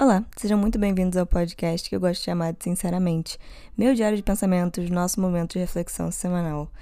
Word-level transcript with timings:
Olá, 0.00 0.24
sejam 0.34 0.56
muito 0.56 0.78
bem-vindos 0.78 1.18
ao 1.18 1.26
podcast 1.26 1.86
que 1.86 1.94
eu 1.94 2.00
gosto 2.00 2.20
de 2.20 2.24
chamar 2.24 2.54
de 2.54 2.64
Sinceramente, 2.64 3.38
meu 3.76 3.94
diário 3.94 4.16
de 4.16 4.22
pensamentos, 4.22 4.88
nosso 4.88 5.20
momento 5.20 5.52
de 5.52 5.58
reflexão 5.58 6.10
semanal. 6.10 6.72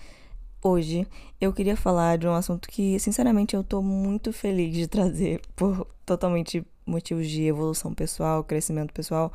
Hoje 0.63 1.05
eu 1.41 1.53
queria 1.53 1.77
falar 1.77 2.17
de 2.17 2.29
um 2.29 2.33
assunto 2.33 2.69
que, 2.69 2.97
sinceramente, 3.01 3.57
eu 3.57 3.65
tô 3.65 3.83
muito 3.83 4.33
feliz 4.33 4.73
de 4.73 4.87
trazer 4.87 5.41
por 5.57 5.85
totalmente 6.07 6.65
motivos 6.87 7.29
de 7.29 7.43
evolução 7.43 7.93
pessoal, 7.93 8.45
crescimento 8.45 8.95
pessoal 8.95 9.33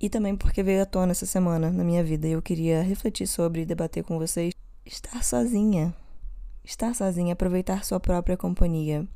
e 0.00 0.10
também 0.10 0.34
porque 0.34 0.60
veio 0.64 0.82
à 0.82 0.84
tona 0.84 1.12
essa 1.12 1.24
semana 1.24 1.70
na 1.70 1.84
minha 1.84 2.02
vida 2.02 2.26
e 2.26 2.32
eu 2.32 2.42
queria 2.42 2.82
refletir 2.82 3.28
sobre 3.28 3.60
e 3.60 3.64
debater 3.64 4.02
com 4.02 4.18
vocês 4.18 4.52
estar 4.84 5.22
sozinha. 5.22 5.94
Estar 6.64 6.92
sozinha, 6.96 7.34
aproveitar 7.34 7.84
sua 7.84 8.00
própria 8.00 8.36
companhia. 8.36 9.06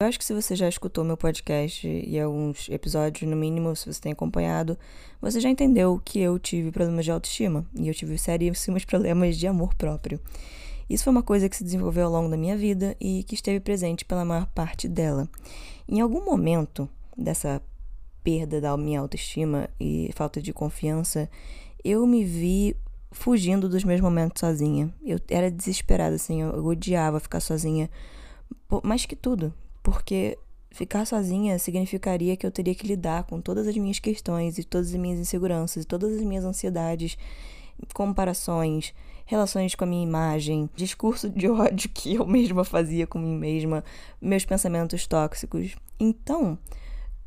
Eu 0.00 0.06
acho 0.06 0.18
que 0.20 0.24
se 0.24 0.32
você 0.32 0.54
já 0.54 0.68
escutou 0.68 1.02
meu 1.02 1.16
podcast 1.16 1.84
e 1.84 2.20
alguns 2.20 2.68
episódios, 2.68 3.28
no 3.28 3.34
mínimo, 3.34 3.74
se 3.74 3.92
você 3.92 4.00
tem 4.00 4.12
acompanhado, 4.12 4.78
você 5.20 5.40
já 5.40 5.48
entendeu 5.48 6.00
que 6.04 6.20
eu 6.20 6.38
tive 6.38 6.70
problemas 6.70 7.04
de 7.04 7.10
autoestima 7.10 7.66
e 7.74 7.88
eu 7.88 7.94
tive 7.94 8.16
seríssimos 8.16 8.84
problemas 8.86 9.36
de 9.36 9.48
amor 9.48 9.74
próprio. 9.74 10.20
Isso 10.88 11.02
foi 11.02 11.10
uma 11.10 11.22
coisa 11.24 11.48
que 11.48 11.56
se 11.56 11.64
desenvolveu 11.64 12.06
ao 12.06 12.12
longo 12.12 12.30
da 12.30 12.36
minha 12.36 12.56
vida 12.56 12.96
e 13.00 13.24
que 13.24 13.34
esteve 13.34 13.58
presente 13.58 14.04
pela 14.04 14.24
maior 14.24 14.46
parte 14.46 14.86
dela. 14.86 15.28
Em 15.88 16.00
algum 16.00 16.24
momento 16.24 16.88
dessa 17.16 17.60
perda 18.22 18.60
da 18.60 18.76
minha 18.76 19.00
autoestima 19.00 19.68
e 19.80 20.12
falta 20.14 20.40
de 20.40 20.52
confiança, 20.52 21.28
eu 21.82 22.06
me 22.06 22.22
vi 22.22 22.76
fugindo 23.10 23.68
dos 23.68 23.82
meus 23.82 24.00
momentos 24.00 24.38
sozinha. 24.38 24.94
Eu 25.04 25.18
era 25.28 25.50
desesperada, 25.50 26.14
assim, 26.14 26.40
eu, 26.40 26.64
odiava 26.64 27.18
ficar 27.18 27.40
sozinha. 27.40 27.90
Mais 28.84 29.04
que 29.04 29.16
tudo, 29.16 29.52
porque 29.82 30.38
ficar 30.70 31.06
sozinha 31.06 31.58
significaria 31.58 32.36
que 32.36 32.46
eu 32.46 32.50
teria 32.50 32.74
que 32.74 32.86
lidar 32.86 33.24
com 33.24 33.40
todas 33.40 33.66
as 33.66 33.76
minhas 33.76 33.98
questões 33.98 34.58
e 34.58 34.64
todas 34.64 34.88
as 34.88 34.96
minhas 34.96 35.18
inseguranças 35.18 35.84
e 35.84 35.86
todas 35.86 36.16
as 36.16 36.22
minhas 36.22 36.44
ansiedades, 36.44 37.16
comparações, 37.94 38.94
relações 39.24 39.74
com 39.74 39.84
a 39.84 39.86
minha 39.86 40.02
imagem, 40.02 40.68
discurso 40.74 41.28
de 41.28 41.48
ódio 41.50 41.90
que 41.90 42.14
eu 42.14 42.26
mesma 42.26 42.64
fazia 42.64 43.06
com 43.06 43.18
mim 43.18 43.36
mesma, 43.36 43.84
meus 44.20 44.44
pensamentos 44.44 45.06
tóxicos. 45.06 45.76
Então, 45.98 46.58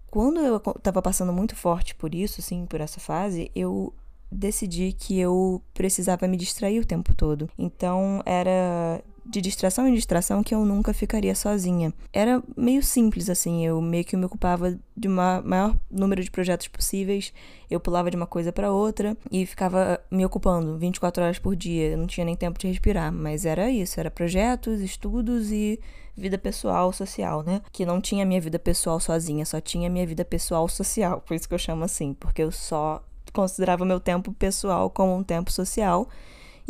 quando 0.09 0.39
eu 0.39 0.57
estava 0.57 1.01
passando 1.01 1.31
muito 1.31 1.55
forte 1.55 1.95
por 1.95 2.13
isso, 2.13 2.41
assim, 2.41 2.65
por 2.65 2.81
essa 2.81 2.99
fase, 2.99 3.51
eu 3.55 3.93
decidi 4.31 4.93
que 4.93 5.19
eu 5.19 5.61
precisava 5.73 6.27
me 6.27 6.37
distrair 6.37 6.79
o 6.79 6.85
tempo 6.85 7.13
todo. 7.13 7.49
Então, 7.57 8.21
era 8.25 9.03
de 9.25 9.41
distração 9.41 9.87
em 9.87 9.93
distração 9.93 10.43
que 10.43 10.53
eu 10.53 10.65
nunca 10.65 10.93
ficaria 10.93 11.35
sozinha. 11.35 11.93
Era 12.11 12.41
meio 12.55 12.83
simples 12.83 13.29
assim, 13.29 13.65
eu 13.65 13.81
meio 13.81 14.03
que 14.03 14.17
me 14.17 14.25
ocupava 14.25 14.77
de 14.95 15.07
um 15.07 15.15
maior 15.43 15.75
número 15.89 16.23
de 16.23 16.31
projetos 16.31 16.67
possíveis, 16.67 17.33
eu 17.69 17.79
pulava 17.79 18.09
de 18.09 18.17
uma 18.17 18.27
coisa 18.27 18.51
para 18.51 18.71
outra 18.71 19.15
e 19.31 19.45
ficava 19.45 19.99
me 20.09 20.25
ocupando 20.25 20.77
24 20.77 21.23
horas 21.23 21.39
por 21.39 21.55
dia, 21.55 21.89
eu 21.91 21.97
não 21.97 22.07
tinha 22.07 22.25
nem 22.25 22.35
tempo 22.35 22.59
de 22.59 22.67
respirar, 22.67 23.11
mas 23.11 23.45
era 23.45 23.69
isso, 23.69 23.99
era 23.99 24.11
projetos, 24.11 24.81
estudos 24.81 25.51
e 25.51 25.79
vida 26.15 26.37
pessoal, 26.37 26.91
social, 26.91 27.43
né? 27.43 27.61
Que 27.71 27.85
não 27.85 28.01
tinha 28.01 28.25
minha 28.25 28.41
vida 28.41 28.59
pessoal 28.59 28.99
sozinha, 28.99 29.45
só 29.45 29.61
tinha 29.61 29.89
minha 29.89 30.05
vida 30.05 30.25
pessoal 30.25 30.67
social, 30.67 31.21
por 31.21 31.33
isso 31.35 31.47
que 31.47 31.53
eu 31.53 31.59
chamo 31.59 31.83
assim, 31.83 32.13
porque 32.13 32.43
eu 32.43 32.51
só 32.51 33.03
considerava 33.31 33.85
meu 33.85 33.99
tempo 33.99 34.33
pessoal 34.33 34.89
como 34.89 35.15
um 35.15 35.23
tempo 35.23 35.51
social 35.51 36.09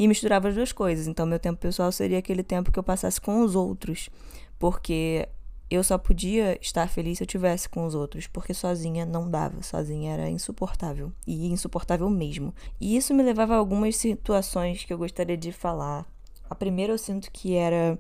e 0.01 0.07
misturava 0.07 0.47
as 0.47 0.55
duas 0.55 0.71
coisas. 0.71 1.05
Então, 1.05 1.27
meu 1.27 1.37
tempo 1.37 1.59
pessoal 1.59 1.91
seria 1.91 2.17
aquele 2.17 2.41
tempo 2.41 2.71
que 2.71 2.79
eu 2.79 2.83
passasse 2.83 3.21
com 3.21 3.43
os 3.43 3.53
outros, 3.53 4.09
porque 4.57 5.29
eu 5.69 5.83
só 5.83 5.95
podia 5.95 6.57
estar 6.59 6.87
feliz 6.89 7.19
se 7.19 7.23
eu 7.23 7.27
tivesse 7.27 7.69
com 7.69 7.85
os 7.85 7.93
outros, 7.93 8.25
porque 8.25 8.51
sozinha 8.51 9.05
não 9.05 9.29
dava, 9.29 9.61
sozinha 9.61 10.13
era 10.13 10.27
insuportável 10.27 11.11
e 11.27 11.45
insuportável 11.45 12.09
mesmo. 12.09 12.51
E 12.79 12.97
isso 12.97 13.13
me 13.13 13.21
levava 13.21 13.53
a 13.53 13.57
algumas 13.57 13.95
situações 13.95 14.83
que 14.83 14.91
eu 14.91 14.97
gostaria 14.97 15.37
de 15.37 15.51
falar. 15.51 16.03
A 16.49 16.55
primeira 16.55 16.93
eu 16.93 16.97
sinto 16.97 17.31
que 17.31 17.53
era 17.53 17.95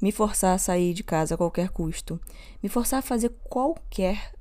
me 0.00 0.10
forçar 0.10 0.54
a 0.54 0.58
sair 0.58 0.94
de 0.94 1.04
casa 1.04 1.34
a 1.34 1.38
qualquer 1.38 1.68
custo, 1.68 2.18
me 2.62 2.68
forçar 2.70 3.00
a 3.00 3.02
fazer 3.02 3.30
qualquer 3.44 4.32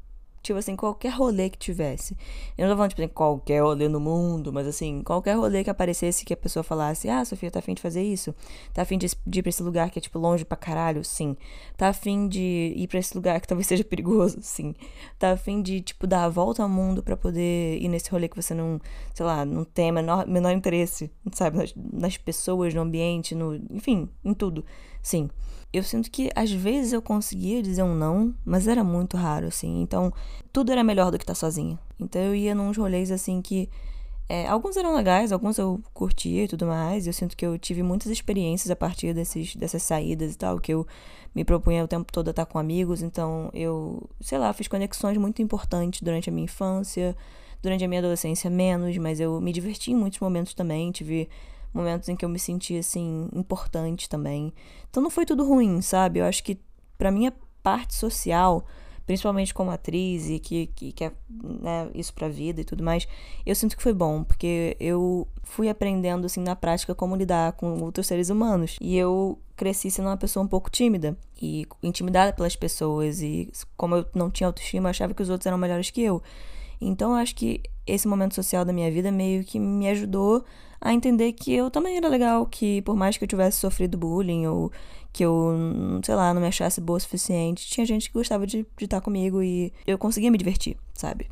tipo 0.41 0.57
assim, 0.57 0.75
qualquer 0.75 1.09
rolê 1.09 1.50
que 1.50 1.57
tivesse. 1.57 2.18
Eu 2.57 2.68
não 2.68 2.74
tô 2.74 2.78
falando, 2.78 2.90
tipo 2.90 3.02
assim, 3.02 3.13
qualquer 3.13 3.62
rolê 3.62 3.88
no 3.88 4.00
mundo, 4.00 4.52
mas 4.52 4.68
assim, 4.68 5.02
qualquer 5.03 5.35
rolê 5.35 5.63
que 5.63 5.69
aparecesse 5.69 6.25
que 6.25 6.34
a 6.34 6.38
pessoa 6.38 6.63
falasse, 6.63 7.09
ah, 7.09 7.24
Sofia, 7.24 7.52
tá 7.52 7.59
afim 7.59 7.74
de 7.74 7.81
fazer 7.81 8.02
isso? 8.02 8.34
Tá 8.74 8.81
afim 8.81 8.97
de, 8.97 9.07
ir 9.07 9.41
pra 9.41 9.50
esse 9.50 9.63
lugar 9.63 9.90
que 9.90 10.00
é, 10.00 10.01
tipo, 10.01 10.18
longe 10.18 10.44
pra 10.44 10.57
caralho? 10.57 11.03
Sim. 11.03 11.38
Tá 11.78 11.90
afim 11.90 12.28
de 12.28 12.74
ir 12.75 12.88
pra 12.88 13.00
esse 13.00 13.16
lugar 13.16 13.40
que 13.40 13.47
talvez 13.47 13.68
seja 13.68 13.84
perigoso? 13.84 14.40
Sim. 14.41 14.74
Tá 15.19 15.31
afim 15.31 15.62
de, 15.62 15.81
tipo, 15.81 16.07
dar 16.07 16.25
a 16.25 16.30
volta 16.30 16.63
ao 16.63 16.69
mundo 16.69 17.03
para 17.03 17.16
poder 17.16 17.78
ir 17.80 17.88
nesse 17.88 18.09
rolê 18.09 18.28
que 18.28 18.35
você 18.35 18.53
não, 18.53 18.81
sei 19.13 19.25
lá, 19.25 19.46
não 19.46 19.63
tem 19.63 19.91
menor, 19.91 20.25
menor 20.28 20.51
interesse, 20.51 21.12
sabe? 21.34 21.57
Nas, 21.57 21.74
nas 21.75 22.18
pessoas, 22.18 22.74
no 22.74 22.81
ambiente, 22.81 23.35
no, 23.35 23.56
enfim, 23.69 24.09
em 24.24 24.34
tudo. 24.34 24.66
Sim 25.01 25.30
eu 25.74 25.84
sinto 25.84 26.12
que 26.12 26.30
às 26.36 26.52
vezes 26.52 26.92
eu 26.92 27.02
conseguia 27.02 27.62
dizer 27.62 27.84
um 27.84 27.96
não, 27.96 28.34
mas 28.44 28.68
era 28.68 28.84
muito 28.84 29.16
raro, 29.16 29.48
assim. 29.48 29.82
Então, 29.82 30.12
tudo 30.52 30.72
era 30.72 30.84
melhor 30.84 31.12
do 31.12 31.18
que 31.18 31.24
estar 31.24 31.36
sozinha. 31.36 31.80
Então, 32.00 32.22
eu 32.22 32.36
ia 32.36 32.54
nos 32.54 32.78
rolês, 32.78 33.12
assim, 33.12 33.42
que. 33.42 33.70
É, 34.30 34.48
alguns 34.48 34.78
eram 34.78 34.96
legais, 34.96 35.34
alguns 35.34 35.58
eu 35.58 35.81
curtia 35.94 36.46
e 36.46 36.48
tudo 36.48 36.66
mais. 36.66 37.06
Eu 37.06 37.12
sinto 37.14 37.36
que 37.36 37.46
eu 37.46 37.58
tive 37.60 37.84
muitas 37.84 38.10
experiências 38.10 38.72
a 38.72 38.76
partir 38.76 39.14
desses, 39.14 39.56
dessas 39.56 39.84
saídas 39.84 40.34
e 40.34 40.38
tal, 40.38 40.58
que 40.58 40.74
eu 40.74 40.88
me 41.36 41.44
propunha 41.44 41.84
o 41.84 41.88
tempo 41.88 42.12
todo 42.12 42.30
a 42.30 42.31
estar 42.31 42.46
com 42.46 42.58
amigos. 42.58 43.02
Então, 43.02 43.50
eu, 43.54 44.10
sei 44.22 44.38
lá, 44.38 44.54
fiz 44.54 44.68
conexões 44.70 45.18
muito 45.18 45.42
importantes 45.42 46.02
durante 46.02 46.30
a 46.30 46.34
minha 46.34 46.46
infância, 46.46 47.16
durante 47.62 47.84
a 47.84 47.88
minha 47.88 48.00
adolescência 48.00 48.50
menos, 48.50 48.98
mas 48.98 49.20
eu 49.20 49.40
me 49.42 49.52
diverti 49.52 49.92
em 49.92 49.96
muitos 49.96 50.20
momentos 50.20 50.54
também. 50.54 50.92
Tive 50.92 51.30
momentos 51.74 52.09
em 52.09 52.16
que 52.16 52.26
eu 52.26 52.30
me 52.30 52.40
senti 52.40 52.78
assim 52.78 53.30
importante 53.34 54.09
também. 54.09 54.54
Então 54.90 55.02
não 55.02 55.09
foi 55.09 55.26
tudo 55.26 55.46
ruim, 55.46 55.82
sabe? 55.82 56.20
Eu 56.20 56.26
acho 56.26 56.44
que 56.44 56.59
para 56.98 57.12
minha 57.12 57.34
parte 57.64 57.94
social, 57.96 58.66
principalmente 59.06 59.54
como 59.54 59.72
atriz 59.72 60.30
e 60.30 60.40
que, 60.40 60.68
que 60.68 60.92
quer 60.92 61.14
né, 61.30 61.90
isso 61.94 62.14
pra 62.14 62.30
vida 62.30 62.62
e 62.62 62.64
tudo 62.64 62.84
mais, 62.84 63.08
eu 63.46 63.56
sinto 63.56 63.76
que 63.76 63.84
foi 63.84 63.94
bom, 63.94 64.24
porque 64.24 64.76
eu 64.80 65.28
fui 65.44 65.70
aprendendo 65.70 66.26
assim 66.26 66.42
na 66.42 66.56
prática 66.56 66.96
como 66.96 67.16
lidar 67.16 67.54
com 67.54 67.81
outros 67.81 68.08
seres 68.08 68.30
humanos. 68.30 68.78
E 68.80 68.98
eu 68.98 69.40
cresci 69.56 69.92
sendo 69.92 70.08
uma 70.08 70.18
pessoa 70.18 70.44
um 70.44 70.48
pouco 70.48 70.70
tímida 70.70 71.18
e 71.42 71.68
intimidada 71.84 72.34
pelas 72.34 72.56
pessoas 72.56 73.22
e 73.22 73.52
como 73.78 73.96
eu 73.96 74.06
não 74.14 74.30
tinha 74.30 74.48
autoestima, 74.48 74.88
eu 74.88 74.92
achava 74.92 75.14
que 75.14 75.22
os 75.22 75.30
outros 75.30 75.46
eram 75.46 75.58
melhores 75.58 75.90
que 75.90 76.02
eu. 76.02 76.22
Então 76.81 77.12
eu 77.12 77.18
acho 77.18 77.36
que 77.36 77.62
esse 77.86 78.08
momento 78.08 78.36
social 78.36 78.66
da 78.66 78.74
minha 78.74 78.92
vida 78.92 79.12
meio 79.12 79.44
que 79.44 79.59
me 79.59 79.88
ajudou 79.90 80.44
a 80.80 80.94
entender 80.94 81.31
que 81.34 81.53
eu 81.53 81.69
também 81.69 81.97
era 81.97 82.08
legal, 82.08 82.46
que 82.46 82.81
por 82.81 82.96
mais 82.96 83.16
que 83.16 83.24
eu 83.24 83.28
tivesse 83.28 83.59
sofrido 83.59 83.97
bullying 83.97 84.47
ou 84.47 84.72
que 85.14 85.24
eu, 85.24 85.53
sei 86.03 86.16
lá, 86.16 86.34
não 86.34 86.42
me 86.42 86.47
achasse 86.47 86.81
boa 86.81 86.97
o 86.97 87.00
suficiente, 87.00 87.68
tinha 87.68 87.86
gente 87.86 88.08
que 88.08 88.14
gostava 88.18 88.47
de, 88.47 88.66
de 88.78 88.86
estar 88.86 89.00
comigo 89.02 89.44
e 89.44 89.72
eu 89.86 89.97
conseguia 89.97 90.31
me 90.31 90.38
divertir, 90.38 90.78
sabe? 90.94 91.30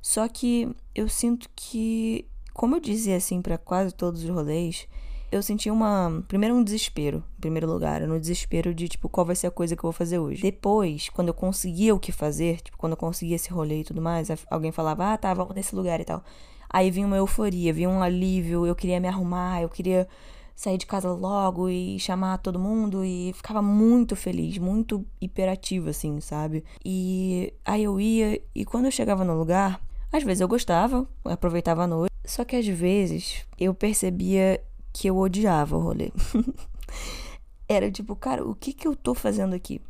Só 0.00 0.28
que 0.28 0.68
eu 0.94 1.08
sinto 1.08 1.48
que, 1.56 2.26
como 2.52 2.76
eu 2.76 2.80
dizia 2.80 3.16
assim 3.16 3.42
para 3.42 3.58
quase 3.58 3.92
todos 3.94 4.22
os 4.22 4.30
rolês, 4.30 4.86
eu 5.32 5.42
senti 5.42 5.70
uma. 5.70 6.22
Primeiro, 6.28 6.54
um 6.54 6.62
desespero, 6.62 7.24
em 7.38 7.40
primeiro 7.40 7.66
lugar. 7.66 8.02
No 8.02 8.20
desespero 8.20 8.74
de, 8.74 8.86
tipo, 8.86 9.08
qual 9.08 9.26
vai 9.26 9.34
ser 9.34 9.46
a 9.46 9.50
coisa 9.50 9.74
que 9.74 9.80
eu 9.80 9.88
vou 9.88 9.92
fazer 9.92 10.18
hoje. 10.18 10.42
Depois, 10.42 11.08
quando 11.08 11.28
eu 11.28 11.34
conseguia 11.34 11.94
o 11.94 11.98
que 11.98 12.12
fazer, 12.12 12.60
tipo, 12.60 12.76
quando 12.76 12.92
eu 12.92 12.96
conseguia 12.98 13.36
esse 13.36 13.50
rolê 13.50 13.80
e 13.80 13.84
tudo 13.84 14.02
mais, 14.02 14.28
alguém 14.50 14.70
falava, 14.70 15.14
ah, 15.14 15.16
tá, 15.18 15.32
vamos 15.32 15.54
nesse 15.54 15.74
lugar 15.74 16.00
e 16.00 16.04
tal. 16.04 16.22
Aí 16.68 16.90
vinha 16.90 17.06
uma 17.06 17.16
euforia, 17.16 17.72
vinha 17.72 17.88
um 17.88 18.02
alívio, 18.02 18.66
eu 18.66 18.74
queria 18.74 19.00
me 19.00 19.08
arrumar, 19.08 19.62
eu 19.62 19.68
queria 19.68 20.06
sair 20.54 20.76
de 20.76 20.86
casa 20.86 21.10
logo 21.10 21.68
e 21.68 21.98
chamar 21.98 22.38
todo 22.38 22.58
mundo 22.58 23.04
e 23.04 23.32
ficava 23.34 23.62
muito 23.62 24.14
feliz, 24.14 24.58
muito 24.58 25.04
hiperativa, 25.20 25.90
assim, 25.90 26.20
sabe? 26.20 26.62
E 26.84 27.52
aí 27.64 27.84
eu 27.84 27.98
ia 27.98 28.40
e 28.54 28.64
quando 28.64 28.84
eu 28.86 28.90
chegava 28.90 29.24
no 29.24 29.36
lugar, 29.36 29.80
às 30.12 30.22
vezes 30.22 30.40
eu 30.40 30.48
gostava, 30.48 31.06
aproveitava 31.24 31.84
a 31.84 31.86
noite, 31.86 32.12
só 32.24 32.44
que 32.44 32.54
às 32.54 32.66
vezes 32.66 33.44
eu 33.58 33.74
percebia 33.74 34.60
que 34.92 35.08
eu 35.08 35.16
odiava 35.16 35.76
o 35.76 35.80
rolê. 35.80 36.12
Era 37.68 37.90
tipo, 37.90 38.14
cara, 38.14 38.46
o 38.46 38.54
que 38.54 38.72
que 38.72 38.86
eu 38.86 38.94
tô 38.94 39.14
fazendo 39.14 39.54
aqui? 39.54 39.80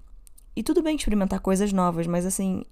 E 0.54 0.62
tudo 0.62 0.82
bem 0.82 0.96
experimentar 0.96 1.40
coisas 1.40 1.72
novas, 1.72 2.06
mas 2.06 2.26
assim, 2.26 2.64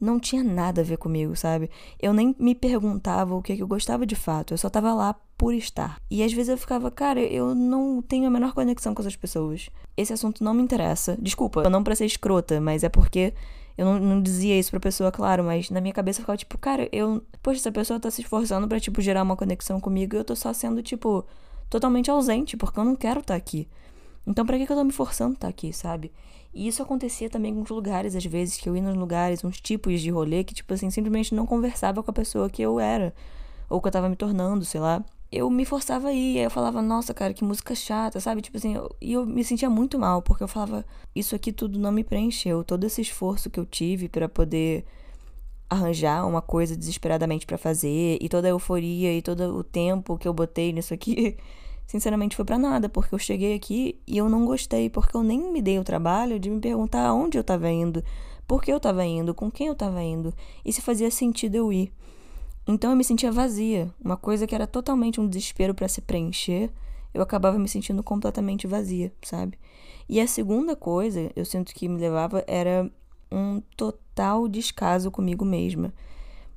não 0.00 0.18
tinha 0.18 0.42
nada 0.42 0.80
a 0.80 0.84
ver 0.84 0.96
comigo, 0.96 1.36
sabe? 1.36 1.70
Eu 2.00 2.12
nem 2.12 2.34
me 2.38 2.54
perguntava 2.54 3.34
o 3.34 3.42
que, 3.42 3.54
que 3.54 3.62
eu 3.62 3.68
gostava 3.68 4.06
de 4.06 4.16
fato, 4.16 4.54
eu 4.54 4.58
só 4.58 4.70
tava 4.70 4.94
lá 4.94 5.14
por 5.36 5.54
estar. 5.54 6.00
E 6.10 6.22
às 6.22 6.32
vezes 6.32 6.48
eu 6.48 6.58
ficava, 6.58 6.90
cara, 6.90 7.20
eu 7.20 7.54
não 7.54 8.02
tenho 8.02 8.26
a 8.26 8.30
menor 8.30 8.52
conexão 8.52 8.94
com 8.94 9.02
essas 9.02 9.16
pessoas. 9.16 9.68
Esse 9.96 10.12
assunto 10.12 10.42
não 10.42 10.54
me 10.54 10.62
interessa. 10.62 11.16
Desculpa, 11.20 11.68
não 11.68 11.84
pra 11.84 11.94
ser 11.94 12.06
escrota, 12.06 12.60
mas 12.60 12.82
é 12.82 12.88
porque 12.88 13.34
eu 13.76 13.84
não, 13.84 13.98
não, 13.98 14.22
dizia 14.22 14.58
isso 14.58 14.70
pra 14.70 14.80
pessoa, 14.80 15.10
claro, 15.10 15.44
mas 15.44 15.70
na 15.70 15.80
minha 15.80 15.94
cabeça 15.94 16.18
eu 16.18 16.22
ficava 16.22 16.36
tipo, 16.36 16.58
cara, 16.58 16.88
eu. 16.92 17.22
Poxa, 17.42 17.60
essa 17.60 17.72
pessoa 17.72 18.00
tá 18.00 18.10
se 18.10 18.20
esforçando 18.20 18.68
pra, 18.68 18.80
tipo, 18.80 19.00
gerar 19.00 19.22
uma 19.22 19.36
conexão 19.36 19.80
comigo 19.80 20.14
e 20.14 20.18
eu 20.18 20.24
tô 20.24 20.36
só 20.36 20.52
sendo, 20.52 20.82
tipo, 20.82 21.24
totalmente 21.70 22.10
ausente, 22.10 22.56
porque 22.56 22.78
eu 22.78 22.84
não 22.84 22.96
quero 22.96 23.20
estar 23.20 23.34
tá 23.34 23.38
aqui. 23.38 23.68
Então, 24.26 24.44
pra 24.44 24.58
que, 24.58 24.66
que 24.66 24.72
eu 24.72 24.76
tô 24.76 24.84
me 24.84 24.92
forçando 24.92 25.30
a 25.30 25.34
estar 25.34 25.46
tá 25.46 25.50
aqui, 25.50 25.72
sabe? 25.72 26.12
E 26.52 26.66
isso 26.66 26.82
acontecia 26.82 27.30
também 27.30 27.54
com 27.54 27.62
os 27.62 27.70
lugares, 27.70 28.16
às 28.16 28.24
vezes, 28.24 28.56
que 28.56 28.68
eu 28.68 28.76
ia 28.76 28.82
nos 28.82 28.96
lugares, 28.96 29.44
uns 29.44 29.60
tipos 29.60 30.00
de 30.00 30.10
rolê 30.10 30.42
que, 30.42 30.52
tipo 30.52 30.74
assim, 30.74 30.90
simplesmente 30.90 31.34
não 31.34 31.46
conversava 31.46 32.02
com 32.02 32.10
a 32.10 32.14
pessoa 32.14 32.50
que 32.50 32.60
eu 32.60 32.80
era, 32.80 33.14
ou 33.68 33.80
que 33.80 33.86
eu 33.86 33.92
tava 33.92 34.08
me 34.08 34.16
tornando, 34.16 34.64
sei 34.64 34.80
lá. 34.80 35.04
Eu 35.32 35.48
me 35.48 35.64
forçava 35.64 36.08
a 36.08 36.12
ir, 36.12 36.38
aí 36.38 36.44
eu 36.44 36.50
falava, 36.50 36.82
nossa, 36.82 37.14
cara, 37.14 37.32
que 37.32 37.44
música 37.44 37.72
chata, 37.72 38.18
sabe? 38.18 38.42
Tipo 38.42 38.56
assim, 38.56 38.74
eu, 38.74 38.90
e 39.00 39.12
eu 39.12 39.24
me 39.24 39.44
sentia 39.44 39.70
muito 39.70 39.96
mal, 39.96 40.20
porque 40.20 40.42
eu 40.42 40.48
falava, 40.48 40.84
isso 41.14 41.36
aqui 41.36 41.52
tudo 41.52 41.78
não 41.78 41.92
me 41.92 42.02
preencheu. 42.02 42.64
Todo 42.64 42.84
esse 42.84 43.00
esforço 43.00 43.48
que 43.48 43.60
eu 43.60 43.64
tive 43.64 44.08
para 44.08 44.28
poder 44.28 44.84
arranjar 45.70 46.26
uma 46.26 46.42
coisa 46.42 46.76
desesperadamente 46.76 47.46
para 47.46 47.56
fazer, 47.56 48.18
e 48.20 48.28
toda 48.28 48.48
a 48.48 48.50
euforia 48.50 49.16
e 49.16 49.22
todo 49.22 49.56
o 49.56 49.62
tempo 49.62 50.18
que 50.18 50.26
eu 50.26 50.34
botei 50.34 50.72
nisso 50.72 50.92
aqui 50.92 51.36
sinceramente 51.86 52.36
foi 52.36 52.44
para 52.44 52.58
nada, 52.58 52.88
porque 52.88 53.14
eu 53.14 53.18
cheguei 53.18 53.54
aqui 53.54 54.00
e 54.06 54.18
eu 54.18 54.28
não 54.28 54.44
gostei, 54.44 54.90
porque 54.90 55.16
eu 55.16 55.22
nem 55.22 55.52
me 55.52 55.62
dei 55.62 55.78
o 55.78 55.84
trabalho 55.84 56.38
de 56.38 56.50
me 56.50 56.60
perguntar 56.60 57.06
aonde 57.06 57.38
eu 57.38 57.42
estava 57.42 57.70
indo, 57.70 58.02
por 58.46 58.62
que 58.62 58.72
eu 58.72 58.78
estava 58.78 59.04
indo, 59.04 59.32
com 59.32 59.50
quem 59.50 59.68
eu 59.68 59.72
estava 59.72 60.02
indo 60.02 60.34
e 60.64 60.72
se 60.72 60.82
fazia 60.82 61.10
sentido 61.10 61.54
eu 61.54 61.72
ir. 61.72 61.92
Então 62.66 62.90
eu 62.90 62.96
me 62.96 63.04
sentia 63.04 63.32
vazia, 63.32 63.92
uma 64.04 64.16
coisa 64.16 64.46
que 64.46 64.54
era 64.54 64.66
totalmente 64.66 65.20
um 65.20 65.28
desespero 65.28 65.74
para 65.74 65.88
se 65.88 66.00
preencher, 66.00 66.70
eu 67.14 67.22
acabava 67.22 67.58
me 67.58 67.68
sentindo 67.68 68.02
completamente 68.02 68.66
vazia, 68.66 69.12
sabe? 69.22 69.58
E 70.08 70.20
a 70.20 70.26
segunda 70.26 70.74
coisa, 70.74 71.30
eu 71.34 71.44
sinto 71.44 71.72
que 71.74 71.88
me 71.88 72.00
levava 72.00 72.44
era 72.46 72.90
um 73.30 73.60
total 73.76 74.48
descaso 74.48 75.10
comigo 75.10 75.44
mesma. 75.44 75.92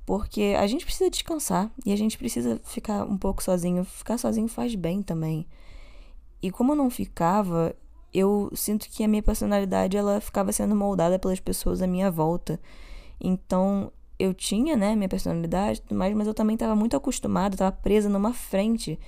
Porque 0.05 0.55
a 0.57 0.67
gente 0.67 0.85
precisa 0.85 1.09
descansar 1.09 1.71
e 1.85 1.93
a 1.93 1.95
gente 1.95 2.17
precisa 2.17 2.59
ficar 2.63 3.05
um 3.05 3.17
pouco 3.17 3.41
sozinho. 3.41 3.85
Ficar 3.85 4.17
sozinho 4.17 4.47
faz 4.47 4.75
bem 4.75 5.01
também. 5.01 5.47
E 6.41 6.51
como 6.51 6.73
eu 6.73 6.75
não 6.75 6.89
ficava, 6.89 7.73
eu 8.13 8.51
sinto 8.53 8.89
que 8.89 9.03
a 9.03 9.07
minha 9.07 9.23
personalidade 9.23 9.95
ela 9.95 10.19
ficava 10.19 10.51
sendo 10.51 10.75
moldada 10.75 11.17
pelas 11.17 11.39
pessoas 11.39 11.81
à 11.81 11.87
minha 11.87 12.11
volta. 12.11 12.59
Então, 13.19 13.91
eu 14.19 14.33
tinha, 14.33 14.75
né, 14.75 14.95
minha 14.95 15.07
personalidade 15.07 15.79
e 15.79 15.81
tudo 15.83 15.97
mais, 15.97 16.13
mas 16.13 16.27
eu 16.27 16.33
também 16.33 16.55
estava 16.55 16.75
muito 16.75 16.97
acostumada, 16.97 17.55
estava 17.55 17.71
presa 17.71 18.09
numa 18.09 18.33
frente 18.33 18.99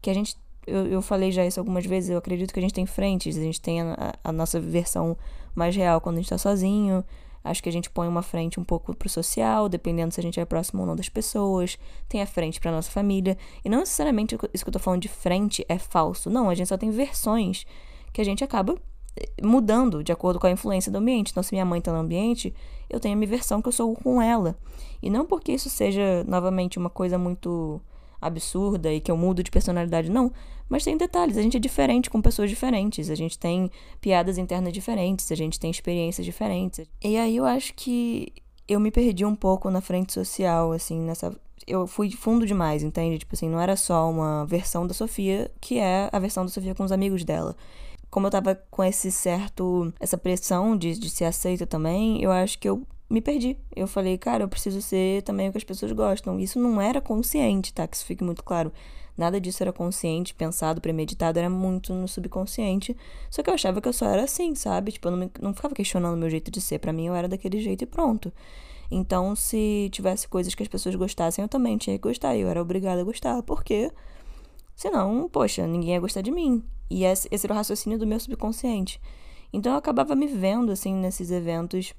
que 0.00 0.08
a 0.08 0.14
gente 0.14 0.36
eu, 0.66 0.86
eu 0.86 1.02
falei 1.02 1.30
já 1.32 1.44
isso 1.44 1.60
algumas 1.60 1.84
vezes, 1.86 2.10
eu 2.10 2.18
acredito 2.18 2.52
que 2.52 2.58
a 2.58 2.62
gente 2.62 2.74
tem 2.74 2.86
frentes, 2.86 3.36
a 3.36 3.40
gente 3.40 3.60
tem 3.60 3.80
a, 3.82 4.14
a 4.22 4.32
nossa 4.32 4.60
versão 4.60 5.16
mais 5.54 5.74
real 5.74 6.00
quando 6.00 6.16
a 6.16 6.18
gente 6.18 6.26
está 6.26 6.38
sozinho, 6.38 7.04
Acho 7.44 7.62
que 7.62 7.68
a 7.68 7.72
gente 7.72 7.90
põe 7.90 8.08
uma 8.08 8.22
frente 8.22 8.58
um 8.58 8.64
pouco 8.64 8.96
pro 8.96 9.06
social, 9.06 9.68
dependendo 9.68 10.14
se 10.14 10.18
a 10.18 10.22
gente 10.22 10.40
é 10.40 10.44
próximo 10.46 10.80
ou 10.80 10.86
não 10.86 10.96
das 10.96 11.10
pessoas. 11.10 11.78
Tem 12.08 12.22
a 12.22 12.26
frente 12.26 12.58
pra 12.58 12.72
nossa 12.72 12.90
família. 12.90 13.36
E 13.62 13.68
não 13.68 13.80
necessariamente 13.80 14.34
isso 14.54 14.64
que 14.64 14.68
eu 14.70 14.72
tô 14.72 14.78
falando 14.78 15.02
de 15.02 15.08
frente 15.08 15.62
é 15.68 15.78
falso. 15.78 16.30
Não, 16.30 16.48
a 16.48 16.54
gente 16.54 16.68
só 16.68 16.78
tem 16.78 16.90
versões 16.90 17.66
que 18.14 18.20
a 18.22 18.24
gente 18.24 18.42
acaba 18.42 18.74
eh, 19.14 19.28
mudando 19.42 20.02
de 20.02 20.10
acordo 20.10 20.40
com 20.40 20.46
a 20.46 20.50
influência 20.50 20.90
do 20.90 20.96
ambiente. 20.96 21.32
Então, 21.32 21.42
se 21.42 21.52
minha 21.52 21.66
mãe 21.66 21.82
tá 21.82 21.92
no 21.92 21.98
ambiente, 21.98 22.54
eu 22.88 22.98
tenho 22.98 23.12
a 23.12 23.18
minha 23.18 23.28
versão 23.28 23.60
que 23.60 23.68
eu 23.68 23.72
sou 23.72 23.94
com 23.94 24.22
ela. 24.22 24.56
E 25.02 25.10
não 25.10 25.26
porque 25.26 25.52
isso 25.52 25.68
seja, 25.68 26.24
novamente, 26.26 26.78
uma 26.78 26.88
coisa 26.88 27.18
muito 27.18 27.78
absurda 28.24 28.92
e 28.92 29.00
que 29.00 29.10
eu 29.10 29.16
mudo 29.16 29.42
de 29.42 29.50
personalidade, 29.50 30.10
não. 30.10 30.32
Mas 30.68 30.84
tem 30.84 30.96
detalhes, 30.96 31.36
a 31.36 31.42
gente 31.42 31.56
é 31.56 31.60
diferente 31.60 32.08
com 32.08 32.22
pessoas 32.22 32.48
diferentes, 32.48 33.10
a 33.10 33.14
gente 33.14 33.38
tem 33.38 33.70
piadas 34.00 34.38
internas 34.38 34.72
diferentes, 34.72 35.30
a 35.30 35.34
gente 35.34 35.60
tem 35.60 35.70
experiências 35.70 36.24
diferentes. 36.24 36.86
E 37.02 37.16
aí 37.16 37.36
eu 37.36 37.44
acho 37.44 37.74
que 37.74 38.32
eu 38.66 38.80
me 38.80 38.90
perdi 38.90 39.24
um 39.24 39.34
pouco 39.34 39.70
na 39.70 39.80
frente 39.80 40.12
social, 40.12 40.72
assim, 40.72 40.98
nessa. 41.00 41.34
Eu 41.66 41.86
fui 41.86 42.10
fundo 42.10 42.46
demais, 42.46 42.82
entende? 42.82 43.18
Tipo 43.18 43.34
assim, 43.34 43.48
não 43.48 43.60
era 43.60 43.76
só 43.76 44.10
uma 44.10 44.44
versão 44.46 44.86
da 44.86 44.94
Sofia, 44.94 45.50
que 45.60 45.78
é 45.78 46.08
a 46.12 46.18
versão 46.18 46.44
da 46.44 46.50
Sofia 46.50 46.74
com 46.74 46.84
os 46.84 46.92
amigos 46.92 47.24
dela. 47.24 47.54
Como 48.10 48.26
eu 48.26 48.30
tava 48.30 48.54
com 48.70 48.82
esse 48.82 49.10
certo. 49.10 49.92
essa 50.00 50.16
pressão 50.16 50.76
de, 50.76 50.98
de 50.98 51.10
ser 51.10 51.24
aceita 51.24 51.66
também, 51.66 52.22
eu 52.22 52.30
acho 52.30 52.58
que 52.58 52.68
eu 52.68 52.86
me 53.14 53.20
perdi. 53.20 53.56
Eu 53.74 53.86
falei, 53.86 54.18
cara, 54.18 54.42
eu 54.42 54.48
preciso 54.48 54.82
ser 54.82 55.22
também 55.22 55.48
o 55.48 55.52
que 55.52 55.58
as 55.58 55.64
pessoas 55.64 55.92
gostam. 55.92 56.38
Isso 56.40 56.58
não 56.58 56.80
era 56.80 57.00
consciente, 57.00 57.72
tá? 57.72 57.86
Que 57.86 57.96
isso 57.96 58.04
fique 58.04 58.24
muito 58.24 58.42
claro. 58.42 58.72
Nada 59.16 59.40
disso 59.40 59.62
era 59.62 59.72
consciente, 59.72 60.34
pensado, 60.34 60.80
premeditado, 60.80 61.38
era 61.38 61.48
muito 61.48 61.94
no 61.94 62.08
subconsciente. 62.08 62.96
Só 63.30 63.40
que 63.42 63.48
eu 63.48 63.54
achava 63.54 63.80
que 63.80 63.88
eu 63.88 63.92
só 63.92 64.06
era 64.06 64.24
assim, 64.24 64.56
sabe? 64.56 64.90
Tipo, 64.90 65.06
eu 65.06 65.12
não, 65.12 65.18
me, 65.18 65.30
não 65.40 65.54
ficava 65.54 65.72
questionando 65.74 66.14
o 66.14 66.16
meu 66.16 66.28
jeito 66.28 66.50
de 66.50 66.60
ser. 66.60 66.80
para 66.80 66.92
mim, 66.92 67.06
eu 67.06 67.14
era 67.14 67.28
daquele 67.28 67.60
jeito 67.60 67.82
e 67.82 67.86
pronto. 67.86 68.32
Então, 68.90 69.36
se 69.36 69.88
tivesse 69.92 70.26
coisas 70.26 70.52
que 70.54 70.62
as 70.62 70.68
pessoas 70.68 70.96
gostassem, 70.96 71.42
eu 71.42 71.48
também 71.48 71.78
tinha 71.78 71.96
que 71.96 72.02
gostar. 72.02 72.36
Eu 72.36 72.48
era 72.48 72.60
obrigada 72.60 73.00
a 73.00 73.04
gostar, 73.04 73.40
porque 73.44 73.92
senão, 74.74 75.28
poxa, 75.28 75.66
ninguém 75.68 75.94
ia 75.94 76.00
gostar 76.00 76.20
de 76.20 76.32
mim. 76.32 76.64
E 76.90 77.04
esse, 77.04 77.28
esse 77.30 77.46
era 77.46 77.54
o 77.54 77.56
raciocínio 77.56 77.96
do 77.98 78.06
meu 78.06 78.18
subconsciente. 78.18 79.00
Então, 79.52 79.70
eu 79.70 79.78
acabava 79.78 80.16
me 80.16 80.26
vendo, 80.26 80.72
assim, 80.72 80.92
nesses 80.92 81.30
eventos 81.30 81.94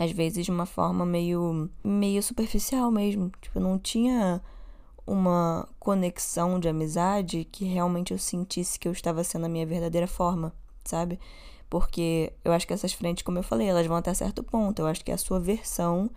às 0.00 0.10
vezes 0.12 0.46
de 0.46 0.50
uma 0.50 0.64
forma 0.64 1.04
meio 1.04 1.68
meio 1.84 2.22
superficial 2.22 2.90
mesmo. 2.90 3.30
Tipo, 3.38 3.60
não 3.60 3.78
tinha 3.78 4.40
uma 5.06 5.68
conexão 5.78 6.58
de 6.58 6.68
amizade 6.70 7.46
que 7.52 7.66
realmente 7.66 8.10
eu 8.12 8.18
sentisse 8.18 8.78
que 8.78 8.88
eu 8.88 8.92
estava 8.92 9.22
sendo 9.22 9.44
a 9.44 9.48
minha 9.48 9.66
verdadeira 9.66 10.06
forma, 10.06 10.54
sabe? 10.86 11.20
Porque 11.68 12.32
eu 12.42 12.50
acho 12.50 12.66
que 12.66 12.72
essas 12.72 12.94
frentes, 12.94 13.22
como 13.22 13.38
eu 13.38 13.42
falei, 13.42 13.68
elas 13.68 13.86
vão 13.86 13.98
até 13.98 14.14
certo 14.14 14.42
ponto. 14.42 14.80
Eu 14.80 14.86
acho 14.86 15.04
que 15.04 15.10
é 15.10 15.14
a 15.14 15.18
sua 15.18 15.38
versão 15.38 16.08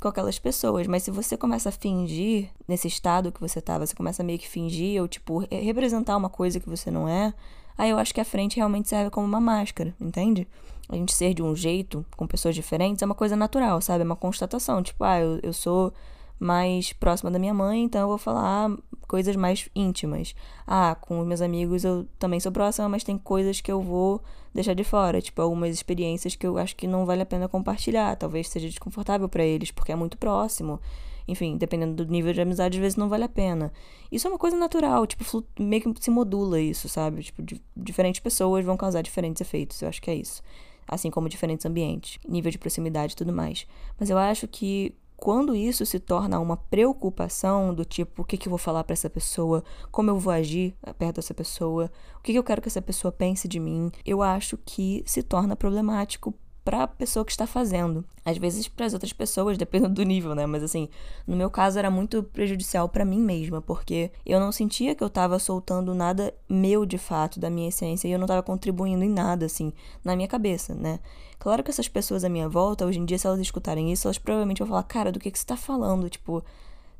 com 0.00 0.06
aquelas 0.06 0.38
pessoas. 0.38 0.86
Mas 0.86 1.02
se 1.02 1.10
você 1.10 1.36
começa 1.36 1.70
a 1.70 1.72
fingir 1.72 2.50
nesse 2.68 2.86
estado 2.86 3.32
que 3.32 3.40
você 3.40 3.60
tá, 3.60 3.76
você 3.76 3.94
começa 3.94 4.22
a 4.22 4.24
meio 4.24 4.38
que 4.38 4.48
fingir 4.48 5.02
ou, 5.02 5.08
tipo, 5.08 5.40
representar 5.50 6.16
uma 6.16 6.30
coisa 6.30 6.60
que 6.60 6.68
você 6.68 6.92
não 6.92 7.08
é, 7.08 7.34
aí 7.76 7.90
eu 7.90 7.98
acho 7.98 8.14
que 8.14 8.20
a 8.20 8.24
frente 8.24 8.56
realmente 8.56 8.88
serve 8.88 9.10
como 9.10 9.26
uma 9.26 9.40
máscara, 9.40 9.94
entende? 10.00 10.46
A 10.88 10.94
gente 10.94 11.12
ser 11.12 11.34
de 11.34 11.42
um 11.42 11.54
jeito, 11.54 12.04
com 12.16 12.26
pessoas 12.26 12.54
diferentes, 12.54 13.02
é 13.02 13.06
uma 13.06 13.14
coisa 13.14 13.34
natural, 13.34 13.80
sabe? 13.80 14.02
É 14.02 14.04
uma 14.04 14.14
constatação. 14.14 14.82
Tipo, 14.82 15.02
ah, 15.02 15.18
eu, 15.18 15.40
eu 15.42 15.52
sou 15.52 15.92
mais 16.38 16.92
próxima 16.92 17.30
da 17.30 17.38
minha 17.38 17.54
mãe, 17.54 17.82
então 17.82 18.02
eu 18.02 18.08
vou 18.08 18.18
falar 18.18 18.70
coisas 19.08 19.34
mais 19.36 19.68
íntimas. 19.74 20.34
Ah, 20.66 20.96
com 21.00 21.20
os 21.20 21.26
meus 21.26 21.40
amigos 21.40 21.84
eu 21.84 22.06
também 22.18 22.38
sou 22.40 22.52
próxima, 22.52 22.88
mas 22.88 23.04
tem 23.04 23.16
coisas 23.16 23.60
que 23.60 23.70
eu 23.70 23.80
vou 23.80 24.22
deixar 24.54 24.74
de 24.74 24.84
fora, 24.84 25.20
tipo 25.20 25.40
algumas 25.40 25.74
experiências 25.74 26.34
que 26.34 26.46
eu 26.46 26.58
acho 26.58 26.74
que 26.76 26.86
não 26.86 27.04
vale 27.04 27.22
a 27.22 27.26
pena 27.26 27.48
compartilhar, 27.48 28.16
talvez 28.16 28.48
seja 28.48 28.68
desconfortável 28.68 29.28
para 29.28 29.44
eles 29.44 29.70
porque 29.70 29.92
é 29.92 29.96
muito 29.96 30.16
próximo. 30.18 30.80
Enfim, 31.28 31.56
dependendo 31.56 32.04
do 32.04 32.10
nível 32.10 32.32
de 32.32 32.40
amizade, 32.40 32.78
às 32.78 32.80
vezes 32.80 32.96
não 32.96 33.08
vale 33.08 33.24
a 33.24 33.28
pena. 33.28 33.72
Isso 34.10 34.26
é 34.26 34.30
uma 34.30 34.38
coisa 34.38 34.56
natural, 34.56 35.06
tipo, 35.06 35.24
meio 35.58 35.82
que 35.92 36.04
se 36.04 36.10
modula 36.10 36.60
isso, 36.60 36.88
sabe? 36.88 37.22
Tipo, 37.22 37.42
diferentes 37.76 38.20
pessoas 38.20 38.64
vão 38.64 38.76
causar 38.76 39.02
diferentes 39.02 39.40
efeitos, 39.40 39.82
eu 39.82 39.88
acho 39.88 40.00
que 40.00 40.10
é 40.10 40.14
isso. 40.14 40.42
Assim 40.86 41.10
como 41.10 41.28
diferentes 41.28 41.66
ambientes, 41.66 42.18
nível 42.28 42.50
de 42.50 42.58
proximidade 42.58 43.14
e 43.14 43.16
tudo 43.16 43.32
mais. 43.32 43.66
Mas 43.98 44.08
eu 44.08 44.18
acho 44.18 44.46
que 44.46 44.94
quando 45.16 45.56
isso 45.56 45.84
se 45.86 45.98
torna 45.98 46.38
uma 46.38 46.56
preocupação 46.56 47.74
do 47.74 47.84
tipo, 47.84 48.22
o 48.22 48.24
que, 48.24 48.36
que 48.36 48.46
eu 48.46 48.50
vou 48.50 48.58
falar 48.58 48.84
para 48.84 48.92
essa 48.92 49.08
pessoa, 49.08 49.64
como 49.90 50.10
eu 50.10 50.18
vou 50.18 50.32
agir 50.32 50.76
perto 50.98 51.16
dessa 51.16 51.34
pessoa, 51.34 51.90
o 52.18 52.20
que, 52.20 52.32
que 52.32 52.38
eu 52.38 52.44
quero 52.44 52.60
que 52.60 52.68
essa 52.68 52.82
pessoa 52.82 53.10
pense 53.10 53.48
de 53.48 53.58
mim, 53.58 53.90
eu 54.04 54.22
acho 54.22 54.58
que 54.58 55.02
se 55.06 55.22
torna 55.22 55.56
problemático 55.56 56.34
para 56.66 56.82
a 56.82 56.86
pessoa 56.88 57.24
que 57.24 57.30
está 57.30 57.46
fazendo. 57.46 58.04
Às 58.24 58.38
vezes 58.38 58.66
para 58.66 58.86
as 58.86 58.92
outras 58.92 59.12
pessoas, 59.12 59.56
dependendo 59.56 59.94
do 59.94 60.02
nível, 60.02 60.34
né? 60.34 60.46
Mas 60.46 60.64
assim, 60.64 60.88
no 61.24 61.36
meu 61.36 61.48
caso 61.48 61.78
era 61.78 61.88
muito 61.88 62.24
prejudicial 62.24 62.88
para 62.88 63.04
mim 63.04 63.20
mesma, 63.20 63.62
porque 63.62 64.10
eu 64.26 64.40
não 64.40 64.50
sentia 64.50 64.92
que 64.92 65.04
eu 65.04 65.06
estava 65.06 65.38
soltando 65.38 65.94
nada 65.94 66.34
meu 66.48 66.84
de 66.84 66.98
fato, 66.98 67.38
da 67.38 67.48
minha 67.48 67.68
essência, 67.68 68.08
e 68.08 68.10
eu 68.10 68.18
não 68.18 68.24
estava 68.24 68.42
contribuindo 68.42 69.04
em 69.04 69.08
nada 69.08 69.46
assim, 69.46 69.72
na 70.04 70.16
minha 70.16 70.26
cabeça, 70.26 70.74
né? 70.74 70.98
Claro 71.38 71.62
que 71.62 71.70
essas 71.70 71.86
pessoas 71.86 72.24
à 72.24 72.28
minha 72.28 72.48
volta, 72.48 72.84
hoje 72.84 72.98
em 72.98 73.04
dia 73.04 73.16
se 73.16 73.28
elas 73.28 73.38
escutarem 73.38 73.92
isso, 73.92 74.08
elas 74.08 74.18
provavelmente 74.18 74.58
vão 74.58 74.66
falar: 74.66 74.82
"Cara, 74.82 75.12
do 75.12 75.20
que 75.20 75.30
que 75.30 75.38
você 75.38 75.46
tá 75.46 75.56
falando?" 75.56 76.10
Tipo, 76.10 76.42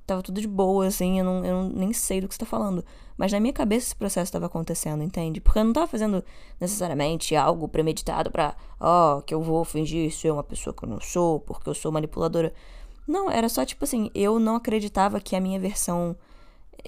tava 0.07 0.23
tudo 0.23 0.41
de 0.41 0.47
boa, 0.47 0.87
assim, 0.87 1.19
eu, 1.19 1.25
não, 1.25 1.45
eu 1.45 1.63
não, 1.63 1.69
nem 1.71 1.93
sei 1.93 2.21
do 2.21 2.29
que 2.29 2.35
você 2.35 2.41
tá 2.41 2.47
falando. 2.47 2.85
Mas 3.17 3.33
na 3.33 3.41
minha 3.41 3.53
cabeça 3.53 3.87
esse 3.87 3.97
processo 3.97 4.29
estava 4.29 4.47
acontecendo, 4.47 5.03
entende? 5.03 5.41
Porque 5.41 5.59
eu 5.59 5.65
não 5.65 5.73
tava 5.73 5.87
fazendo 5.87 6.23
necessariamente 6.61 7.35
algo 7.35 7.67
premeditado 7.67 8.31
pra, 8.31 8.55
ó, 8.79 9.19
oh, 9.19 9.23
que 9.23 9.35
eu 9.35 9.43
vou 9.43 9.65
fingir 9.65 10.13
ser 10.13 10.31
uma 10.31 10.45
pessoa 10.45 10.73
que 10.75 10.85
eu 10.85 10.89
não 10.89 11.01
sou, 11.01 11.41
porque 11.41 11.69
eu 11.69 11.75
sou 11.75 11.91
manipuladora. 11.91 12.53
Não, 13.07 13.31
era 13.31 13.49
só 13.49 13.65
tipo 13.65 13.85
assim, 13.85 14.11
eu 14.15 14.39
não 14.39 14.57
acreditava 14.57 15.21
que 15.21 15.35
a 15.35 15.41
minha 15.41 15.59
versão 15.59 16.17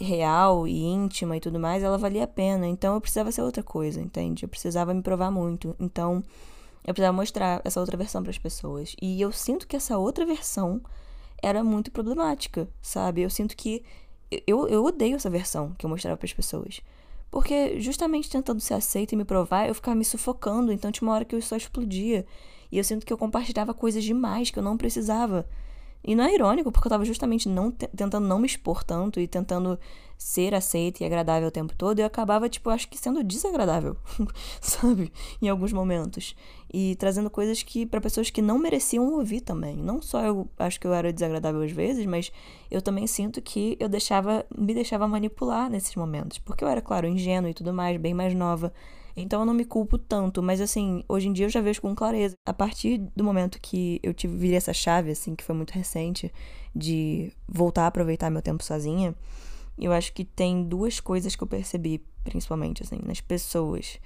real 0.01 0.67
e 0.67 0.85
íntima 0.85 1.37
e 1.37 1.41
tudo 1.41 1.59
mais, 1.59 1.83
ela 1.83 1.99
valia 1.99 2.25
a 2.25 2.29
pena. 2.29 2.67
Então 2.67 2.95
eu 2.95 3.01
precisava 3.01 3.33
ser 3.33 3.43
outra 3.43 3.63
coisa, 3.63 4.01
entende? 4.01 4.45
Eu 4.45 4.49
precisava 4.49 4.95
me 4.95 5.03
provar 5.03 5.31
muito. 5.31 5.75
Então 5.81 6.23
eu 6.85 6.95
precisava 6.95 7.17
mostrar 7.17 7.61
essa 7.65 7.81
outra 7.81 7.97
versão 7.97 8.23
para 8.23 8.31
as 8.31 8.39
pessoas. 8.39 8.95
E 9.01 9.21
eu 9.21 9.33
sinto 9.33 9.67
que 9.67 9.77
essa 9.77 9.99
outra 9.99 10.25
versão 10.25 10.81
era 11.43 11.63
muito 11.63 11.91
problemática, 11.91 12.69
sabe? 12.81 13.23
Eu 13.23 13.31
sinto 13.31 13.57
que. 13.57 13.83
Eu, 14.47 14.69
eu 14.69 14.85
odeio 14.85 15.17
essa 15.17 15.31
versão 15.31 15.75
que 15.79 15.87
eu 15.87 15.91
mostrava 15.91 16.17
para 16.17 16.27
as 16.27 16.33
pessoas. 16.33 16.81
Porque 17.31 17.81
justamente 17.81 18.29
tentando 18.29 18.61
ser 18.61 18.75
aceita 18.75 19.15
e 19.15 19.19
me 19.19 19.25
provar, 19.25 19.69
eu 19.69 19.75
ficava 19.75 19.95
me 19.95 20.05
sufocando, 20.05 20.73
então 20.73 20.91
tinha 20.93 21.07
uma 21.07 21.15
hora 21.15 21.25
que 21.25 21.35
eu 21.35 21.43
só 21.43 21.57
explodia. 21.57 22.27
E 22.71 22.79
eu 22.79 22.85
sinto 22.85 23.07
que 23.07 23.13
eu 23.13 23.19
compartilhava 23.19 23.73
coisas 23.73 24.05
demais 24.05 24.51
que 24.51 24.59
eu 24.59 24.63
não 24.63 24.77
precisava. 24.77 25.47
E 26.03 26.15
não 26.15 26.25
é 26.25 26.35
irônico, 26.35 26.71
porque 26.71 26.87
eu 26.87 26.91
tava 26.91 27.05
justamente 27.05 27.49
não 27.49 27.71
tentando 27.71 28.27
não 28.27 28.39
me 28.39 28.47
expor 28.47 28.85
tanto 28.85 29.21
e 29.21 29.27
tentando 29.27 29.79
ser 30.19 30.53
aceita 30.53 31.03
e 31.03 31.07
agradável 31.07 31.47
o 31.47 31.51
tempo 31.51 31.75
todo, 31.77 32.01
eu 32.01 32.07
acabava, 32.07 32.49
tipo, 32.49 32.69
acho 32.71 32.89
que 32.89 32.99
sendo 32.99 33.23
desagradável, 33.23 33.97
sabe? 34.61 35.13
Em 35.41 35.49
alguns 35.49 35.73
momentos. 35.73 36.35
E 36.73 36.97
trazendo 36.97 37.31
coisas 37.31 37.63
que 37.63 37.87
para 37.87 38.01
pessoas 38.01 38.29
que 38.29 38.43
não 38.43 38.59
mereciam 38.59 39.13
ouvir 39.13 39.41
também. 39.41 39.77
Não 39.77 40.03
só 40.03 40.23
eu 40.23 40.51
acho 40.59 40.81
que 40.81 40.87
eu 40.87 40.93
era 40.93 41.13
desagradável 41.13 41.63
às 41.63 41.71
vezes, 41.71 42.05
mas 42.05 42.33
eu 42.69 42.83
também 42.83 43.07
sinto 43.07 43.41
que 43.41 43.77
eu 43.79 43.89
deixava, 43.89 44.45
me 44.57 44.75
deixava 44.75 45.07
manipular 45.07 45.71
nesses 45.71 45.95
momentos. 45.95 46.39
Porque 46.39 46.65
eu 46.65 46.69
era, 46.69 46.83
claro, 46.83 47.07
ingênua 47.07 47.51
e 47.51 47.55
tudo 47.55 47.73
mais, 47.73 47.97
bem 47.97 48.13
mais 48.13 48.35
nova. 48.35 48.73
Então 49.21 49.41
eu 49.41 49.47
não 49.47 49.55
me 49.55 49.65
culpo 49.65 49.99
tanto, 49.99 50.43
mas 50.43 50.61
assim, 50.61 51.03
hoje 51.09 51.29
em 51.29 51.33
dia 51.33 51.47
eu 51.47 51.51
já 51.51 51.61
vejo 51.61 51.81
com 51.81 51.95
clareza. 51.95 52.35
A 52.47 52.53
partir 52.53 52.99
do 53.17 53.25
momento 53.25 53.61
que 53.61 53.99
eu 54.03 54.15
tive 54.15 54.37
virei 54.37 54.57
essa 54.57 54.73
chave 54.73 55.11
assim, 55.11 55.35
que 55.35 55.45
foi 55.45 55.55
muito 55.55 55.73
recente, 55.73 56.33
de 56.75 57.33
voltar 57.49 57.85
a 57.85 57.87
aproveitar 57.89 58.31
meu 58.31 58.43
tempo 58.43 58.63
sozinha, 58.63 59.15
eu 59.79 59.93
acho 59.93 60.13
que 60.13 60.25
tem 60.25 60.63
duas 60.65 61.01
coisas 61.01 61.37
que 61.37 61.43
eu 61.43 61.47
percebi, 61.47 62.03
principalmente, 62.25 62.83
assim, 62.83 62.99
nas 63.05 63.21
pessoas. 63.21 63.99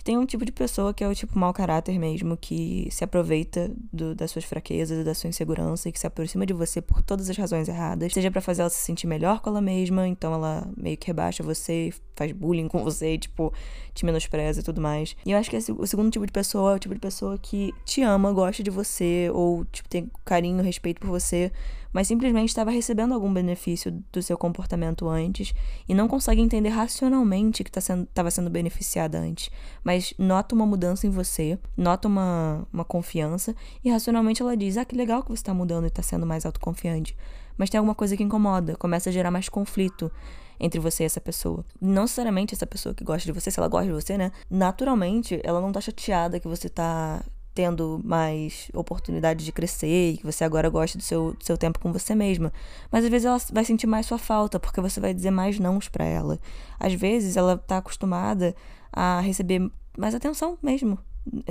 Que 0.00 0.04
tem 0.04 0.16
um 0.16 0.24
tipo 0.24 0.46
de 0.46 0.50
pessoa 0.50 0.94
que 0.94 1.04
é 1.04 1.08
o 1.08 1.14
tipo 1.14 1.38
mau 1.38 1.52
caráter 1.52 1.98
mesmo, 1.98 2.34
que 2.34 2.88
se 2.90 3.04
aproveita 3.04 3.70
do, 3.92 4.14
das 4.14 4.30
suas 4.30 4.46
fraquezas, 4.46 5.04
da 5.04 5.12
sua 5.12 5.28
insegurança 5.28 5.90
e 5.90 5.92
que 5.92 6.00
se 6.00 6.06
aproxima 6.06 6.46
de 6.46 6.54
você 6.54 6.80
por 6.80 7.02
todas 7.02 7.28
as 7.28 7.36
razões 7.36 7.68
erradas, 7.68 8.10
seja 8.10 8.30
para 8.30 8.40
fazer 8.40 8.62
ela 8.62 8.70
se 8.70 8.82
sentir 8.82 9.06
melhor 9.06 9.40
com 9.40 9.50
ela 9.50 9.60
mesma, 9.60 10.08
então 10.08 10.32
ela 10.32 10.66
meio 10.74 10.96
que 10.96 11.06
rebaixa 11.06 11.42
você, 11.42 11.92
faz 12.16 12.32
bullying 12.32 12.66
com 12.66 12.82
você, 12.82 13.18
tipo, 13.20 13.52
te 13.92 14.06
menospreza 14.06 14.60
e 14.60 14.62
tudo 14.62 14.80
mais. 14.80 15.14
E 15.26 15.32
eu 15.32 15.38
acho 15.38 15.50
que 15.50 15.56
esse, 15.56 15.70
o 15.70 15.86
segundo 15.86 16.10
tipo 16.10 16.24
de 16.24 16.32
pessoa 16.32 16.72
é 16.72 16.76
o 16.76 16.78
tipo 16.78 16.94
de 16.94 17.00
pessoa 17.00 17.36
que 17.36 17.70
te 17.84 18.00
ama, 18.00 18.32
gosta 18.32 18.62
de 18.62 18.70
você, 18.70 19.30
ou, 19.34 19.66
tipo, 19.66 19.86
tem 19.86 20.10
carinho, 20.24 20.62
respeito 20.62 20.98
por 20.98 21.10
você, 21.10 21.52
mas 21.92 22.08
simplesmente 22.08 22.48
estava 22.48 22.70
recebendo 22.70 23.14
algum 23.14 23.32
benefício 23.32 23.92
do 24.12 24.22
seu 24.22 24.38
comportamento 24.38 25.08
antes 25.08 25.52
e 25.88 25.94
não 25.94 26.08
consegue 26.08 26.40
entender 26.40 26.68
racionalmente 26.68 27.64
que 27.64 27.70
estava 27.70 28.06
tá 28.06 28.22
sendo, 28.22 28.30
sendo 28.30 28.50
beneficiada 28.50 29.18
antes. 29.18 29.50
Mas 29.82 30.14
nota 30.18 30.54
uma 30.54 30.66
mudança 30.66 31.06
em 31.06 31.10
você, 31.10 31.58
nota 31.76 32.08
uma, 32.08 32.66
uma 32.72 32.84
confiança 32.84 33.54
e 33.84 33.90
racionalmente 33.90 34.42
ela 34.42 34.56
diz: 34.56 34.76
Ah, 34.76 34.84
que 34.84 34.94
legal 34.94 35.22
que 35.22 35.28
você 35.28 35.40
está 35.40 35.54
mudando 35.54 35.84
e 35.84 35.88
está 35.88 36.02
sendo 36.02 36.26
mais 36.26 36.46
autoconfiante. 36.46 37.16
Mas 37.56 37.68
tem 37.68 37.78
alguma 37.78 37.94
coisa 37.94 38.16
que 38.16 38.22
incomoda, 38.22 38.74
começa 38.76 39.10
a 39.10 39.12
gerar 39.12 39.30
mais 39.30 39.48
conflito 39.48 40.10
entre 40.58 40.78
você 40.78 41.02
e 41.02 41.06
essa 41.06 41.20
pessoa. 41.20 41.64
Não 41.80 42.02
necessariamente 42.02 42.54
essa 42.54 42.66
pessoa 42.66 42.94
que 42.94 43.02
gosta 43.02 43.24
de 43.24 43.32
você, 43.32 43.50
se 43.50 43.58
ela 43.58 43.68
gosta 43.68 43.86
de 43.86 43.92
você, 43.92 44.16
né? 44.16 44.30
Naturalmente, 44.48 45.40
ela 45.42 45.60
não 45.60 45.72
tá 45.72 45.80
chateada 45.80 46.38
que 46.38 46.46
você 46.46 46.68
tá 46.68 47.22
tendo 47.54 48.00
mais 48.04 48.70
oportunidade 48.72 49.44
de 49.44 49.52
crescer 49.52 50.12
e 50.12 50.16
que 50.18 50.24
você 50.24 50.44
agora 50.44 50.68
gosta 50.68 50.96
do 50.96 51.04
seu, 51.04 51.32
do 51.34 51.44
seu 51.44 51.58
tempo 51.58 51.78
com 51.78 51.92
você 51.92 52.14
mesma. 52.14 52.52
Mas 52.90 53.04
às 53.04 53.10
vezes 53.10 53.26
ela 53.26 53.38
vai 53.52 53.64
sentir 53.64 53.86
mais 53.86 54.06
sua 54.06 54.18
falta, 54.18 54.58
porque 54.60 54.80
você 54.80 55.00
vai 55.00 55.12
dizer 55.12 55.30
mais 55.30 55.58
nãos 55.58 55.88
para 55.88 56.04
ela. 56.04 56.38
Às 56.78 56.94
vezes 56.94 57.36
ela 57.36 57.56
tá 57.56 57.78
acostumada 57.78 58.54
a 58.92 59.20
receber 59.20 59.70
mais 59.96 60.14
atenção 60.14 60.58
mesmo 60.62 60.98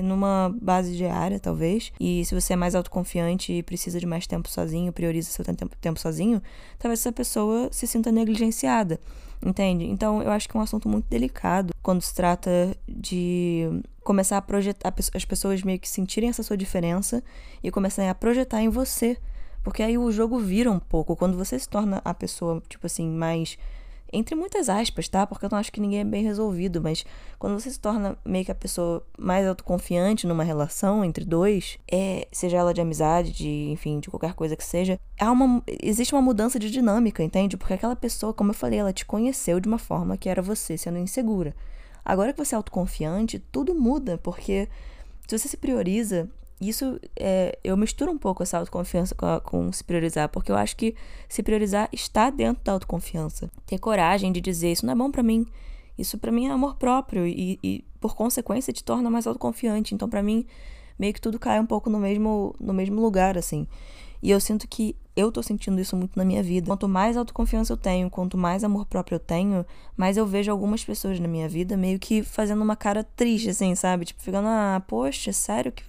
numa 0.02 0.54
base 0.62 0.96
diária, 0.96 1.40
talvez. 1.40 1.92
E 2.00 2.26
se 2.26 2.34
você 2.34 2.54
é 2.54 2.56
mais 2.56 2.76
autoconfiante 2.76 3.54
e 3.54 3.64
precisa 3.64 4.00
de 4.00 4.06
mais 4.06 4.26
tempo 4.26 4.50
sozinho, 4.50 4.92
prioriza 4.92 5.30
seu 5.30 5.46
tempo, 5.46 5.70
tempo 5.80 6.00
sozinho, 6.00 6.42
talvez 6.78 7.00
essa 7.00 7.12
pessoa 7.12 7.70
se 7.72 7.86
sinta 7.88 8.12
negligenciada. 8.12 9.00
Entende? 9.42 9.86
Então, 9.86 10.22
eu 10.22 10.32
acho 10.32 10.50
que 10.50 10.58
é 10.58 10.60
um 10.60 10.64
assunto 10.64 10.90
muito 10.90 11.06
delicado 11.10 11.74
quando 11.82 12.02
se 12.02 12.14
trata 12.14 12.76
de 12.88 13.82
começar 14.04 14.38
a 14.38 14.42
projetar, 14.42 14.94
as 15.14 15.26
pessoas 15.26 15.64
meio 15.64 15.80
que 15.80 15.88
sentirem 15.88 16.30
essa 16.30 16.44
sua 16.44 16.58
diferença 16.58 17.24
e 17.64 17.72
começarem 17.72 18.10
a 18.10 18.16
projetar 18.16 18.62
em 18.62 18.70
você. 18.70 19.18
Porque 19.64 19.82
aí 19.84 19.98
o 19.98 20.12
jogo 20.12 20.40
vira 20.40 20.70
um 20.70 20.80
pouco. 20.80 21.16
Quando 21.16 21.38
você 21.38 21.58
se 21.58 21.70
torna 21.70 22.02
a 22.04 22.14
pessoa, 22.14 22.62
tipo 22.68 22.86
assim, 22.86 23.10
mais 23.10 23.58
entre 24.12 24.36
muitas 24.36 24.70
aspas, 24.70 25.08
tá? 25.08 25.26
Porque 25.26 25.46
eu 25.46 25.50
não 25.52 25.58
acho 25.58 25.72
que 25.72 25.80
ninguém 25.80 26.00
é 26.00 26.04
bem 26.04 26.24
resolvido, 26.24 26.82
mas 26.82 27.06
quando 27.38 27.60
você 27.60 27.70
se 27.70 27.80
torna 27.80 28.18
meio 28.26 28.46
que 28.46 28.52
a 28.52 28.56
pessoa 28.56 29.06
mais 29.18 29.48
autoconfiante 29.48 30.28
numa 30.28 30.44
relação 30.44 31.04
entre 31.04 31.24
dois, 31.24 31.78
é, 31.92 32.28
seja 32.32 32.58
ela 32.58 32.74
de 32.74 32.82
amizade, 32.82 33.32
de, 33.32 33.70
enfim, 33.72 34.00
de 34.00 34.10
qualquer 34.10 34.34
coisa 34.34 34.56
que 34.56 34.64
seja, 34.64 35.00
há 35.20 35.32
uma, 35.32 35.64
existe 35.82 36.14
uma 36.14 36.22
mudança 36.22 36.58
de 36.60 36.70
dinâmica, 36.70 37.24
entende? 37.24 37.58
Porque 37.58 37.74
aquela 37.74 37.96
pessoa, 37.96 38.34
como 38.34 38.52
eu 38.52 38.56
falei, 38.56 38.80
ela 38.80 38.94
te 38.94 39.06
conheceu 39.06 39.60
de 39.60 39.68
uma 39.68 39.78
forma 39.78 40.18
que 40.18 40.30
era 40.30 40.42
você 40.42 40.78
sendo 40.78 40.98
insegura. 40.98 41.56
Agora 42.04 42.34
que 42.34 42.44
você 42.44 42.56
é 42.56 42.58
autoconfiante, 42.58 43.40
tudo 43.52 43.76
muda, 43.76 44.18
porque 44.18 44.68
se 45.28 45.38
você 45.38 45.48
se 45.48 45.58
prioriza 45.58 46.28
isso 46.60 47.00
é, 47.16 47.58
eu 47.64 47.78
misturo 47.78 48.12
um 48.12 48.18
pouco 48.18 48.44
essa 48.44 48.58
autoconfiança 48.58 49.16
com, 49.16 49.26
a, 49.26 49.40
com, 49.40 49.72
se 49.72 49.84
priorizar, 49.84 50.28
porque 50.30 50.52
eu 50.52 50.56
acho 50.56 50.76
que 50.76 50.94
se 51.28 51.42
priorizar 51.42 51.88
está 51.94 52.30
dentro 52.30 52.64
da 52.64 52.74
autoconfiança. 52.74 53.50
Ter 53.66 53.80
coragem 53.80 54.32
de 54.32 54.42
dizer 54.42 54.72
isso 54.72 54.86
não 54.86 54.94
é 54.94 54.96
bom 54.96 55.10
para 55.10 55.24
mim. 55.24 55.46
Isso 55.98 56.18
para 56.18 56.32
mim 56.32 56.48
é 56.48 56.52
amor 56.52 56.76
próprio 56.76 57.26
e, 57.26 57.60
e, 57.64 57.84
por 58.00 58.16
consequência 58.16 58.74
te 58.74 58.84
torna 58.84 59.10
mais 59.10 59.26
autoconfiante. 59.26 59.94
Então 59.96 60.10
para 60.10 60.22
mim 60.22 60.46
meio 60.98 61.14
que 61.14 61.22
tudo 61.22 61.40
cai 61.40 61.60
um 61.60 61.66
pouco 61.66 61.90
no 61.90 62.00
mesmo 62.00 62.56
no 62.60 62.74
mesmo 62.74 63.02
lugar 63.02 63.38
assim. 63.38 63.66
E 64.22 64.32
eu 64.32 64.40
sinto 64.40 64.68
que 64.68 64.96
eu 65.20 65.32
tô 65.32 65.44
sentindo 65.44 65.80
isso 65.82 65.96
muito 65.98 66.18
na 66.18 66.24
minha 66.24 66.42
vida. 66.42 66.68
Quanto 66.68 66.88
mais 66.88 67.18
autoconfiança 67.18 67.74
eu 67.74 67.78
tenho, 67.78 68.10
quanto 68.10 68.38
mais 68.38 68.64
amor 68.64 68.86
próprio 68.86 69.16
eu 69.16 69.20
tenho, 69.20 69.66
mais 69.98 70.16
eu 70.16 70.26
vejo 70.26 70.50
algumas 70.50 70.84
pessoas 70.84 71.20
na 71.20 71.28
minha 71.28 71.48
vida 71.50 71.76
meio 71.76 72.00
que 72.00 72.24
fazendo 72.24 72.62
uma 72.62 72.76
cara 72.76 73.04
triste, 73.04 73.50
assim, 73.50 73.76
sabe? 73.76 74.06
Tipo, 74.06 74.22
ficando, 74.22 74.48
ah, 74.48 74.82
poxa, 74.88 75.34
sério 75.34 75.72
que. 75.72 75.84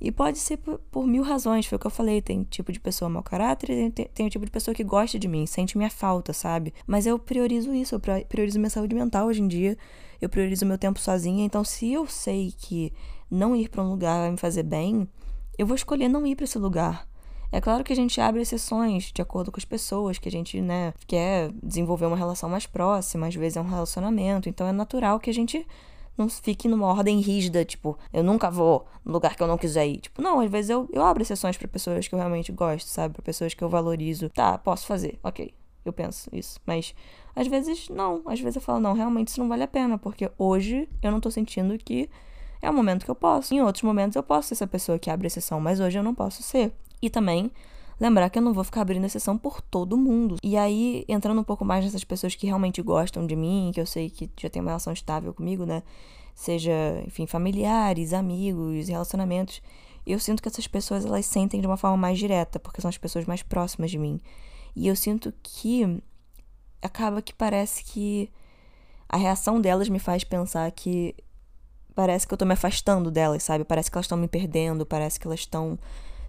E 0.00 0.12
pode 0.12 0.38
ser 0.38 0.58
por, 0.58 0.78
por 0.90 1.06
mil 1.06 1.24
razões, 1.24 1.66
foi 1.66 1.76
o 1.76 1.78
que 1.78 1.86
eu 1.86 1.90
falei. 1.90 2.22
Tem 2.22 2.44
tipo 2.44 2.70
de 2.70 2.78
pessoa 2.78 3.08
mau 3.08 3.22
caráter 3.22 3.90
tem, 3.90 4.06
tem 4.06 4.26
o 4.26 4.30
tipo 4.30 4.44
de 4.44 4.50
pessoa 4.50 4.74
que 4.74 4.84
gosta 4.84 5.18
de 5.18 5.26
mim, 5.26 5.44
sente 5.46 5.76
minha 5.76 5.90
falta, 5.90 6.32
sabe? 6.32 6.72
Mas 6.86 7.06
eu 7.06 7.18
priorizo 7.18 7.74
isso, 7.74 7.96
eu 7.96 8.00
priorizo 8.28 8.58
minha 8.58 8.70
saúde 8.70 8.94
mental 8.94 9.26
hoje 9.26 9.42
em 9.42 9.48
dia. 9.48 9.76
Eu 10.20 10.28
priorizo 10.28 10.66
meu 10.66 10.78
tempo 10.78 11.00
sozinha. 11.00 11.44
Então, 11.44 11.64
se 11.64 11.92
eu 11.92 12.06
sei 12.06 12.52
que 12.56 12.92
não 13.30 13.54
ir 13.54 13.68
para 13.68 13.82
um 13.82 13.90
lugar 13.90 14.20
vai 14.20 14.30
me 14.30 14.36
fazer 14.36 14.62
bem, 14.62 15.08
eu 15.56 15.66
vou 15.66 15.74
escolher 15.74 16.08
não 16.08 16.26
ir 16.26 16.36
para 16.36 16.44
esse 16.44 16.58
lugar. 16.58 17.08
É 17.50 17.60
claro 17.60 17.82
que 17.82 17.92
a 17.92 17.96
gente 17.96 18.20
abre 18.20 18.42
exceções 18.42 19.10
de 19.12 19.22
acordo 19.22 19.50
com 19.50 19.58
as 19.58 19.64
pessoas, 19.64 20.18
que 20.18 20.28
a 20.28 20.32
gente, 20.32 20.60
né, 20.60 20.92
quer 21.06 21.50
desenvolver 21.62 22.06
uma 22.06 22.16
relação 22.16 22.48
mais 22.48 22.66
próxima, 22.66 23.26
às 23.26 23.34
vezes 23.34 23.56
é 23.56 23.60
um 23.60 23.68
relacionamento, 23.68 24.48
então 24.48 24.66
é 24.66 24.72
natural 24.72 25.18
que 25.18 25.30
a 25.30 25.34
gente 25.34 25.66
não 26.18 26.28
fique 26.28 26.66
numa 26.68 26.86
ordem 26.88 27.20
rígida, 27.20 27.64
tipo, 27.64 27.96
eu 28.12 28.24
nunca 28.24 28.50
vou 28.50 28.86
no 29.04 29.12
lugar 29.12 29.36
que 29.36 29.42
eu 29.42 29.46
não 29.46 29.56
quiser 29.56 29.86
ir. 29.86 29.98
Tipo, 29.98 30.20
não, 30.20 30.40
às 30.40 30.50
vezes 30.50 30.68
eu, 30.68 30.88
eu 30.92 31.02
abro 31.02 31.22
exceções 31.22 31.56
para 31.56 31.68
pessoas 31.68 32.08
que 32.08 32.14
eu 32.14 32.18
realmente 32.18 32.50
gosto, 32.50 32.88
sabe? 32.88 33.14
Pra 33.14 33.22
pessoas 33.22 33.54
que 33.54 33.62
eu 33.62 33.68
valorizo. 33.68 34.28
Tá, 34.28 34.58
posso 34.58 34.84
fazer, 34.86 35.18
ok. 35.22 35.54
Eu 35.84 35.92
penso 35.92 36.28
isso. 36.32 36.60
Mas 36.66 36.92
às 37.36 37.46
vezes 37.46 37.88
não. 37.88 38.20
Às 38.26 38.40
vezes 38.40 38.56
eu 38.56 38.62
falo, 38.62 38.80
não, 38.80 38.94
realmente 38.94 39.28
isso 39.28 39.40
não 39.40 39.48
vale 39.48 39.62
a 39.62 39.68
pena, 39.68 39.96
porque 39.96 40.30
hoje 40.36 40.88
eu 41.00 41.12
não 41.12 41.20
tô 41.20 41.30
sentindo 41.30 41.78
que 41.78 42.10
é 42.60 42.68
o 42.68 42.74
momento 42.74 43.04
que 43.04 43.10
eu 43.10 43.14
posso. 43.14 43.54
Em 43.54 43.62
outros 43.62 43.84
momentos 43.84 44.16
eu 44.16 44.22
posso 44.22 44.48
ser 44.48 44.54
essa 44.54 44.66
pessoa 44.66 44.98
que 44.98 45.08
abre 45.08 45.28
exceção, 45.28 45.60
mas 45.60 45.78
hoje 45.78 45.98
eu 45.98 46.02
não 46.02 46.14
posso 46.14 46.42
ser. 46.42 46.72
E 47.00 47.10
também 47.10 47.50
lembrar 48.00 48.30
que 48.30 48.38
eu 48.38 48.42
não 48.42 48.52
vou 48.52 48.64
ficar 48.64 48.82
abrindo 48.82 49.04
exceção 49.04 49.36
por 49.36 49.60
todo 49.60 49.96
mundo. 49.96 50.36
E 50.42 50.56
aí, 50.56 51.04
entrando 51.08 51.40
um 51.40 51.44
pouco 51.44 51.64
mais 51.64 51.84
nessas 51.84 52.04
pessoas 52.04 52.34
que 52.34 52.46
realmente 52.46 52.80
gostam 52.82 53.26
de 53.26 53.34
mim, 53.34 53.70
que 53.74 53.80
eu 53.80 53.86
sei 53.86 54.08
que 54.08 54.30
já 54.40 54.48
tem 54.48 54.62
uma 54.62 54.70
relação 54.70 54.92
estável 54.92 55.34
comigo, 55.34 55.64
né? 55.64 55.82
Seja, 56.34 56.72
enfim, 57.06 57.26
familiares, 57.26 58.12
amigos, 58.12 58.88
relacionamentos. 58.88 59.60
Eu 60.06 60.18
sinto 60.18 60.42
que 60.42 60.48
essas 60.48 60.66
pessoas 60.66 61.04
elas 61.04 61.26
sentem 61.26 61.60
de 61.60 61.66
uma 61.66 61.76
forma 61.76 61.96
mais 61.96 62.18
direta, 62.18 62.58
porque 62.60 62.80
são 62.80 62.88
as 62.88 62.96
pessoas 62.96 63.26
mais 63.26 63.42
próximas 63.42 63.90
de 63.90 63.98
mim. 63.98 64.20
E 64.74 64.86
eu 64.86 64.94
sinto 64.94 65.34
que 65.42 66.00
acaba 66.80 67.20
que 67.20 67.34
parece 67.34 67.82
que 67.82 68.30
a 69.08 69.16
reação 69.16 69.60
delas 69.60 69.88
me 69.88 69.98
faz 69.98 70.22
pensar 70.22 70.70
que 70.70 71.14
parece 71.94 72.28
que 72.28 72.32
eu 72.32 72.38
tô 72.38 72.44
me 72.44 72.52
afastando 72.52 73.10
delas, 73.10 73.42
sabe? 73.42 73.64
Parece 73.64 73.90
que 73.90 73.96
elas 73.96 74.04
estão 74.04 74.16
me 74.16 74.28
perdendo, 74.28 74.86
parece 74.86 75.18
que 75.18 75.26
elas 75.26 75.40
estão 75.40 75.76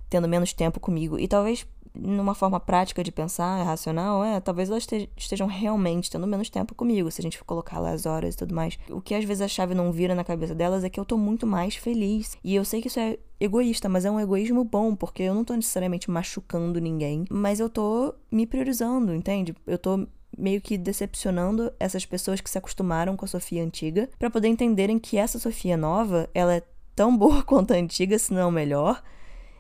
tendo 0.10 0.28
menos 0.28 0.54
tempo 0.54 0.80
comigo. 0.80 1.20
E 1.20 1.28
talvez 1.28 1.66
numa 1.94 2.34
forma 2.34 2.60
prática 2.60 3.04
de 3.04 3.12
pensar, 3.12 3.64
racional, 3.64 4.24
é, 4.24 4.40
talvez 4.40 4.70
elas 4.70 4.88
estejam 5.18 5.48
realmente 5.48 6.10
tendo 6.10 6.28
menos 6.28 6.50
tempo 6.50 6.76
comigo, 6.76 7.12
se 7.12 7.22
a 7.22 7.24
gente 7.24 7.38
for 7.38 7.46
colocar 7.46 7.80
lá 7.80 7.92
as 7.92 8.06
horas 8.06 8.34
e 8.34 8.38
tudo 8.38 8.56
mais. 8.56 8.78
O 8.90 9.02
que 9.02 9.16
às 9.16 9.24
vezes 9.24 9.42
a 9.42 9.48
chave 9.48 9.74
não 9.74 9.92
vira 9.92 10.16
na 10.16 10.24
cabeça 10.24 10.56
delas 10.56 10.84
é 10.84 10.90
que 10.90 11.00
eu 11.00 11.06
tô 11.06 11.18
muito 11.18 11.46
mais 11.48 11.76
feliz. 11.76 12.38
E 12.44 12.56
eu 12.56 12.64
sei 12.64 12.82
que 12.82 12.88
isso 12.88 13.00
é 13.00 13.18
egoísta, 13.40 13.90
mas 13.90 14.06
é 14.06 14.12
um 14.12 14.20
egoísmo 14.20 14.64
bom, 14.64 14.96
porque 14.96 15.24
eu 15.24 15.34
não 15.34 15.44
tô 15.44 15.54
necessariamente 15.56 16.12
machucando 16.12 16.80
ninguém, 16.80 17.26
mas 17.30 17.60
eu 17.60 17.70
tô 17.70 18.14
me 18.32 18.46
priorizando, 18.46 19.14
entende? 19.14 19.56
Eu 19.66 19.78
tô 19.78 20.08
meio 20.38 20.62
que 20.62 20.78
decepcionando 20.78 21.72
essas 21.80 22.06
pessoas 22.06 22.40
que 22.40 22.50
se 22.50 22.58
acostumaram 22.58 23.18
com 23.18 23.26
a 23.26 23.28
Sofia 23.28 23.64
antiga, 23.64 24.10
para 24.18 24.30
poder 24.30 24.48
entenderem 24.48 25.00
que 25.00 25.18
essa 25.18 25.40
Sofia 25.40 25.76
nova, 25.76 26.30
ela 26.34 26.56
é 26.56 26.64
tão 26.96 27.16
boa 27.18 27.42
quanto 27.44 27.74
a 27.74 27.78
antiga, 27.78 28.18
se 28.20 28.34
não 28.34 28.52
melhor 28.52 29.02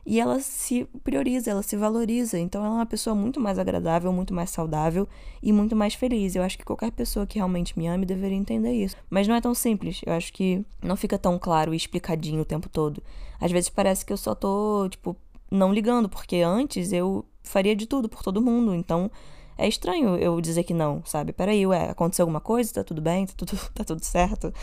e 0.09 0.19
ela 0.19 0.39
se 0.39 0.85
prioriza, 1.03 1.51
ela 1.51 1.61
se 1.61 1.77
valoriza. 1.77 2.39
Então 2.39 2.65
ela 2.65 2.73
é 2.73 2.77
uma 2.79 2.85
pessoa 2.87 3.15
muito 3.15 3.39
mais 3.39 3.59
agradável, 3.59 4.11
muito 4.11 4.33
mais 4.33 4.49
saudável 4.49 5.07
e 5.39 5.53
muito 5.53 5.75
mais 5.75 5.93
feliz. 5.93 6.35
Eu 6.35 6.41
acho 6.41 6.57
que 6.57 6.65
qualquer 6.65 6.91
pessoa 6.91 7.27
que 7.27 7.37
realmente 7.37 7.77
me 7.77 7.85
ame 7.85 8.07
deveria 8.07 8.35
entender 8.35 8.71
isso. 8.71 8.95
Mas 9.07 9.27
não 9.27 9.35
é 9.35 9.41
tão 9.41 9.53
simples. 9.53 10.01
Eu 10.03 10.13
acho 10.13 10.33
que 10.33 10.65
não 10.81 10.95
fica 10.95 11.15
tão 11.19 11.37
claro 11.37 11.75
e 11.75 11.77
explicadinho 11.77 12.41
o 12.41 12.45
tempo 12.45 12.67
todo. 12.67 13.03
Às 13.39 13.51
vezes 13.51 13.69
parece 13.69 14.03
que 14.03 14.11
eu 14.11 14.17
só 14.17 14.33
tô, 14.33 14.89
tipo, 14.89 15.15
não 15.51 15.71
ligando, 15.71 16.09
porque 16.09 16.37
antes 16.37 16.91
eu 16.91 17.23
faria 17.43 17.75
de 17.75 17.85
tudo 17.85 18.09
por 18.09 18.23
todo 18.23 18.41
mundo. 18.41 18.73
Então, 18.73 19.11
é 19.59 19.67
estranho 19.67 20.15
eu 20.15 20.39
dizer 20.39 20.63
que 20.63 20.73
não, 20.73 21.03
sabe? 21.05 21.33
Peraí, 21.33 21.67
ué, 21.67 21.89
aconteceu 21.89 22.23
alguma 22.23 22.39
coisa? 22.39 22.73
Tá 22.73 22.83
tudo 22.83 23.01
bem? 23.01 23.25
Tá 23.25 23.33
tudo, 23.35 23.51
tá 23.75 23.83
tudo 23.83 24.03
certo? 24.03 24.53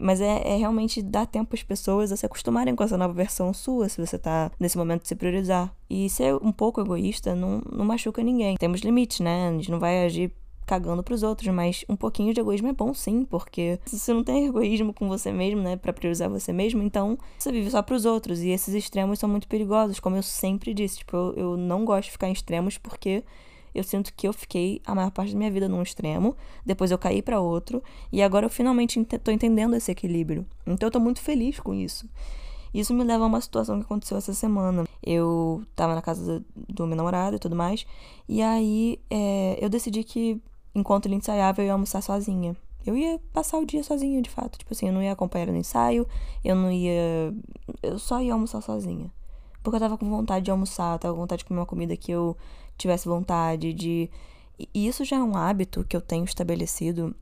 Mas 0.00 0.20
é, 0.20 0.42
é 0.44 0.56
realmente 0.56 1.02
dar 1.02 1.26
tempo 1.26 1.54
às 1.54 1.62
pessoas 1.62 2.10
a 2.10 2.16
se 2.16 2.24
acostumarem 2.24 2.74
com 2.74 2.82
essa 2.82 2.96
nova 2.96 3.12
versão 3.12 3.52
sua, 3.52 3.88
se 3.88 4.04
você 4.04 4.18
tá 4.18 4.50
nesse 4.58 4.78
momento 4.78 5.02
de 5.02 5.08
se 5.08 5.14
priorizar. 5.14 5.74
E 5.88 6.08
ser 6.08 6.34
um 6.36 6.52
pouco 6.52 6.80
egoísta 6.80 7.34
não, 7.34 7.60
não 7.70 7.84
machuca 7.84 8.22
ninguém. 8.22 8.56
Temos 8.56 8.80
limites, 8.80 9.20
né? 9.20 9.48
A 9.48 9.52
gente 9.52 9.70
não 9.70 9.78
vai 9.78 10.04
agir 10.04 10.32
cagando 10.70 11.02
pros 11.02 11.24
outros, 11.24 11.52
mas 11.52 11.84
um 11.88 11.96
pouquinho 11.96 12.32
de 12.32 12.40
egoísmo 12.40 12.68
é 12.68 12.72
bom 12.72 12.94
sim, 12.94 13.24
porque 13.24 13.80
se 13.84 13.98
você 13.98 14.14
não 14.14 14.22
tem 14.22 14.46
egoísmo 14.48 14.94
com 14.94 15.08
você 15.08 15.32
mesmo, 15.32 15.60
né, 15.60 15.76
para 15.76 15.92
priorizar 15.92 16.30
você 16.30 16.52
mesmo, 16.52 16.80
então 16.80 17.18
você 17.36 17.50
vive 17.50 17.68
só 17.72 17.82
pros 17.82 18.04
outros, 18.04 18.40
e 18.40 18.50
esses 18.50 18.72
extremos 18.72 19.18
são 19.18 19.28
muito 19.28 19.48
perigosos, 19.48 19.98
como 19.98 20.14
eu 20.14 20.22
sempre 20.22 20.72
disse, 20.72 20.98
tipo, 20.98 21.16
eu, 21.16 21.34
eu 21.34 21.56
não 21.56 21.84
gosto 21.84 22.04
de 22.04 22.12
ficar 22.12 22.28
em 22.28 22.32
extremos 22.32 22.78
porque 22.78 23.24
eu 23.74 23.84
sinto 23.84 24.12
que 24.14 24.26
eu 24.26 24.32
fiquei 24.32 24.80
a 24.84 24.94
maior 24.94 25.10
parte 25.10 25.32
da 25.32 25.38
minha 25.38 25.50
vida 25.50 25.68
num 25.68 25.82
extremo, 25.82 26.36
depois 26.64 26.90
eu 26.90 26.98
caí 26.98 27.22
para 27.22 27.40
outro, 27.40 27.82
e 28.12 28.22
agora 28.22 28.46
eu 28.46 28.50
finalmente 28.50 29.02
tô 29.04 29.30
entendendo 29.30 29.74
esse 29.74 29.90
equilíbrio. 29.90 30.46
Então 30.66 30.86
eu 30.86 30.90
tô 30.90 31.00
muito 31.00 31.20
feliz 31.20 31.58
com 31.60 31.72
isso. 31.74 32.08
Isso 32.72 32.94
me 32.94 33.02
leva 33.02 33.24
a 33.24 33.26
uma 33.26 33.40
situação 33.40 33.78
que 33.78 33.84
aconteceu 33.84 34.16
essa 34.16 34.32
semana. 34.32 34.84
Eu 35.02 35.62
tava 35.74 35.94
na 35.94 36.02
casa 36.02 36.44
do 36.68 36.86
meu 36.86 36.96
namorado 36.96 37.36
e 37.36 37.38
tudo 37.38 37.56
mais, 37.56 37.86
e 38.28 38.42
aí 38.42 39.00
é, 39.10 39.58
eu 39.60 39.68
decidi 39.68 40.04
que 40.04 40.40
enquanto 40.74 41.06
ele 41.06 41.16
ensaiava 41.16 41.60
eu 41.60 41.66
ia 41.66 41.72
almoçar 41.72 42.00
sozinha. 42.00 42.56
Eu 42.86 42.96
ia 42.96 43.20
passar 43.32 43.58
o 43.58 43.66
dia 43.66 43.82
sozinha, 43.82 44.22
de 44.22 44.30
fato. 44.30 44.58
Tipo 44.58 44.72
assim, 44.72 44.86
eu 44.86 44.92
não 44.92 45.02
ia 45.02 45.12
acompanhar 45.12 45.48
no 45.48 45.56
ensaio, 45.56 46.06
eu 46.44 46.56
não 46.56 46.72
ia. 46.72 47.34
Eu 47.82 47.98
só 47.98 48.20
ia 48.20 48.32
almoçar 48.32 48.60
sozinha. 48.62 49.12
Porque 49.62 49.76
eu 49.76 49.80
tava 49.80 49.98
com 49.98 50.08
vontade 50.08 50.44
de 50.44 50.50
almoçar, 50.50 50.94
eu 50.94 50.98
tava 50.98 51.14
com 51.14 51.20
vontade 51.20 51.40
de 51.40 51.44
comer 51.44 51.60
uma 51.60 51.66
comida 51.66 51.94
que 51.96 52.10
eu 52.10 52.36
tivesse 52.80 53.08
vontade 53.08 53.72
de. 53.72 54.10
E 54.74 54.86
isso 54.86 55.04
já 55.04 55.16
é 55.16 55.22
um 55.22 55.36
hábito 55.36 55.84
que 55.88 55.96
eu 55.96 56.00
tenho 56.00 56.24
estabelecido 56.24 57.14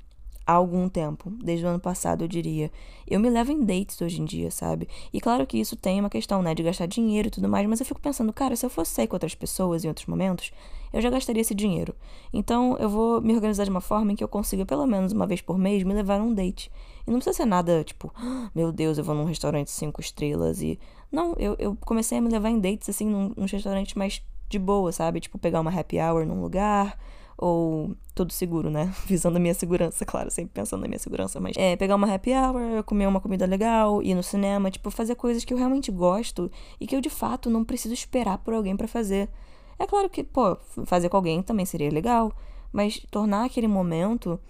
há 0.49 0.53
algum 0.55 0.89
tempo, 0.89 1.31
desde 1.31 1.67
o 1.67 1.69
ano 1.69 1.79
passado, 1.79 2.25
eu 2.25 2.29
diria. 2.29 2.73
Eu 3.07 3.21
me 3.21 3.29
levo 3.29 3.53
em 3.53 3.63
dates 3.63 4.01
hoje 4.01 4.23
em 4.23 4.25
dia, 4.25 4.51
sabe? 4.51 4.89
E 5.13 5.21
claro 5.21 5.47
que 5.47 5.59
isso 5.59 5.77
tem 5.77 6.01
uma 6.01 6.09
questão, 6.09 6.41
né, 6.41 6.55
de 6.55 6.63
gastar 6.63 6.87
dinheiro 6.87 7.29
e 7.29 7.31
tudo 7.31 7.47
mais, 7.51 7.69
mas 7.69 7.81
eu 7.81 7.87
fico 7.87 8.01
pensando, 8.01 8.33
cara, 8.33 8.57
se 8.57 8.65
eu 8.65 8.71
fosse 8.71 8.93
sair 8.93 9.07
com 9.07 9.15
outras 9.15 9.35
pessoas 9.35 9.85
em 9.85 9.89
outros 9.89 10.07
momentos, 10.07 10.51
eu 10.91 11.03
já 11.03 11.11
gastaria 11.11 11.43
esse 11.43 11.55
dinheiro. 11.55 11.95
Então 12.33 12.79
eu 12.79 12.89
vou 12.89 13.21
me 13.21 13.35
organizar 13.35 13.65
de 13.65 13.71
uma 13.71 13.83
forma 13.83 14.13
em 14.13 14.17
que 14.17 14.25
eu 14.25 14.29
consiga, 14.29 14.65
pelo 14.65 14.87
menos 14.87 15.13
uma 15.13 15.27
vez 15.27 15.43
por 15.43 15.59
mês, 15.59 15.83
me 15.83 15.93
levar 15.93 16.19
num 16.19 16.33
date. 16.33 16.73
E 17.07 17.11
não 17.11 17.19
precisa 17.19 17.37
ser 17.37 17.45
nada 17.45 17.85
tipo, 17.85 18.11
ah, 18.17 18.51
meu 18.55 18.73
Deus, 18.73 18.97
eu 18.97 19.05
vou 19.05 19.15
num 19.15 19.25
restaurante 19.25 19.71
cinco 19.71 20.01
estrelas 20.01 20.63
e. 20.63 20.79
Não, 21.13 21.35
eu, 21.39 21.57
eu 21.59 21.77
comecei 21.81 22.19
a 22.19 22.21
me 22.21 22.29
levar 22.29 22.51
em 22.51 22.59
dates, 22.59 22.89
assim, 22.89 23.07
num, 23.07 23.33
num 23.37 23.47
restaurante 23.47 23.97
mais 23.97 24.23
de 24.49 24.59
boa, 24.59 24.93
sabe? 24.93 25.21
Tipo, 25.21 25.39
pegar 25.39 25.61
uma 25.61 25.71
happy 25.71 25.99
hour 25.99 26.25
num 26.27 26.41
lugar, 26.41 26.99
ou 27.37 27.95
tudo 28.15 28.33
seguro, 28.33 28.71
né? 28.71 28.93
Visando 29.07 29.37
a 29.37 29.41
minha 29.41 29.55
segurança, 29.55 30.05
claro, 30.05 30.31
sempre 30.31 30.53
pensando 30.55 30.81
na 30.81 30.89
minha 30.89 30.99
segurança, 30.99 31.39
mas 31.41 31.57
é 31.57 31.77
pegar 31.77 31.95
uma 31.95 32.13
happy 32.13 32.33
hour, 32.33 32.83
comer 32.85 33.07
uma 33.07 33.21
comida 33.21 33.47
legal, 33.47 34.03
ir 34.03 34.15
no 34.15 34.23
cinema, 34.23 34.71
tipo, 34.71 34.91
fazer 34.91 35.15
coisas 35.15 35.45
que 35.45 35.55
eu 35.55 35.59
realmente 35.59 35.91
gosto 35.91 36.51
e 36.81 36.87
que 36.87 36.97
eu 36.97 37.01
de 37.01 37.11
fato 37.11 37.49
não 37.49 37.65
preciso 37.65 37.95
esperar 37.95 38.39
por 38.39 38.55
alguém 38.55 38.77
para 38.77 38.89
fazer. 38.89 39.29
É 39.79 39.87
claro 39.87 40.11
que, 40.11 40.25
pô, 40.25 40.57
fazer 40.85 41.09
com 41.09 41.17
alguém 41.17 41.41
também 41.43 41.65
seria 41.65 41.91
legal, 41.91 42.33
mas 42.73 43.01
tornar 43.11 43.45
aquele 43.45 43.69
momento 43.69 44.41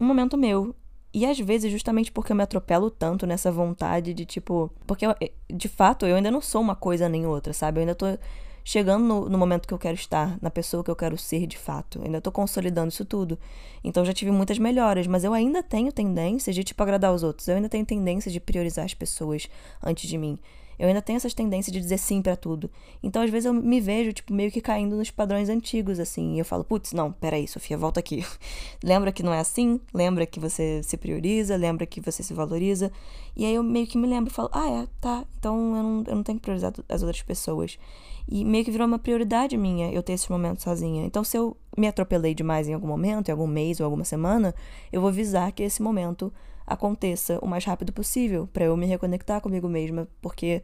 um 0.00 0.06
momento 0.06 0.36
meu. 0.36 0.74
E 1.12 1.24
às 1.24 1.38
vezes, 1.38 1.72
justamente 1.72 2.12
porque 2.12 2.32
eu 2.32 2.36
me 2.36 2.42
atropelo 2.42 2.90
tanto 2.90 3.26
nessa 3.26 3.50
vontade 3.50 4.12
de, 4.12 4.26
tipo. 4.26 4.70
Porque, 4.86 5.06
eu, 5.06 5.14
de 5.48 5.68
fato, 5.68 6.04
eu 6.04 6.16
ainda 6.16 6.30
não 6.30 6.42
sou 6.42 6.60
uma 6.60 6.76
coisa 6.76 7.08
nem 7.08 7.26
outra, 7.26 7.52
sabe? 7.52 7.78
Eu 7.78 7.82
ainda 7.82 7.94
tô 7.94 8.06
chegando 8.66 9.04
no, 9.04 9.28
no, 9.28 9.38
momento 9.38 9.68
que 9.68 9.72
eu 9.72 9.78
quero 9.78 9.94
estar, 9.94 10.36
na 10.42 10.50
pessoa 10.50 10.82
que 10.82 10.90
eu 10.90 10.96
quero 10.96 11.16
ser 11.16 11.46
de 11.46 11.56
fato. 11.56 12.02
Ainda 12.02 12.20
tô 12.20 12.32
consolidando 12.32 12.88
isso 12.88 13.04
tudo. 13.04 13.38
Então 13.84 14.04
já 14.04 14.12
tive 14.12 14.32
muitas 14.32 14.58
melhoras, 14.58 15.06
mas 15.06 15.22
eu 15.22 15.32
ainda 15.32 15.62
tenho 15.62 15.92
tendências 15.92 16.52
de, 16.52 16.64
tipo, 16.64 16.82
agradar 16.82 17.14
os 17.14 17.22
outros. 17.22 17.46
Eu 17.46 17.54
ainda 17.54 17.68
tenho 17.68 17.86
tendências 17.86 18.32
de 18.32 18.40
priorizar 18.40 18.84
as 18.84 18.92
pessoas 18.92 19.48
antes 19.80 20.08
de 20.08 20.18
mim. 20.18 20.36
Eu 20.78 20.88
ainda 20.88 21.02
tenho 21.02 21.16
essas 21.16 21.34
tendências 21.34 21.72
de 21.72 21.80
dizer 21.80 21.98
sim 21.98 22.20
para 22.20 22.36
tudo. 22.36 22.70
Então, 23.02 23.22
às 23.22 23.30
vezes, 23.30 23.46
eu 23.46 23.52
me 23.52 23.80
vejo, 23.80 24.12
tipo, 24.12 24.32
meio 24.32 24.50
que 24.50 24.60
caindo 24.60 24.96
nos 24.96 25.10
padrões 25.10 25.48
antigos, 25.48 25.98
assim. 25.98 26.34
E 26.34 26.38
eu 26.38 26.44
falo, 26.44 26.64
putz, 26.64 26.92
não, 26.92 27.12
peraí, 27.12 27.46
Sofia, 27.48 27.76
volta 27.76 28.00
aqui. 28.00 28.24
lembra 28.82 29.12
que 29.12 29.22
não 29.22 29.32
é 29.32 29.40
assim? 29.40 29.80
Lembra 29.92 30.26
que 30.26 30.38
você 30.38 30.82
se 30.82 30.96
prioriza? 30.96 31.56
Lembra 31.56 31.86
que 31.86 32.00
você 32.00 32.22
se 32.22 32.34
valoriza? 32.34 32.92
E 33.34 33.44
aí 33.44 33.54
eu 33.54 33.62
meio 33.62 33.86
que 33.86 33.98
me 33.98 34.06
lembro 34.06 34.30
e 34.30 34.34
falo, 34.34 34.50
ah, 34.52 34.68
é, 34.68 34.86
tá. 35.00 35.24
Então 35.38 35.76
eu 35.76 35.82
não, 35.82 36.04
eu 36.06 36.16
não 36.16 36.22
tenho 36.22 36.38
que 36.38 36.42
priorizar 36.42 36.72
as 36.88 37.02
outras 37.02 37.22
pessoas. 37.22 37.78
E 38.28 38.44
meio 38.44 38.64
que 38.64 38.70
virou 38.70 38.86
uma 38.86 38.98
prioridade 38.98 39.56
minha 39.56 39.90
eu 39.92 40.02
ter 40.02 40.14
esse 40.14 40.30
momento 40.30 40.62
sozinha. 40.62 41.04
Então, 41.06 41.22
se 41.22 41.36
eu 41.36 41.56
me 41.76 41.86
atropelei 41.86 42.34
demais 42.34 42.68
em 42.68 42.74
algum 42.74 42.88
momento, 42.88 43.28
em 43.28 43.32
algum 43.32 43.46
mês 43.46 43.78
ou 43.78 43.84
alguma 43.84 44.04
semana, 44.04 44.54
eu 44.92 45.00
vou 45.00 45.08
avisar 45.08 45.52
que 45.52 45.62
esse 45.62 45.80
momento 45.80 46.32
aconteça 46.66 47.38
o 47.40 47.46
mais 47.46 47.64
rápido 47.64 47.92
possível, 47.92 48.48
para 48.52 48.64
eu 48.64 48.76
me 48.76 48.86
reconectar 48.86 49.40
comigo 49.40 49.68
mesma, 49.68 50.08
porque 50.20 50.62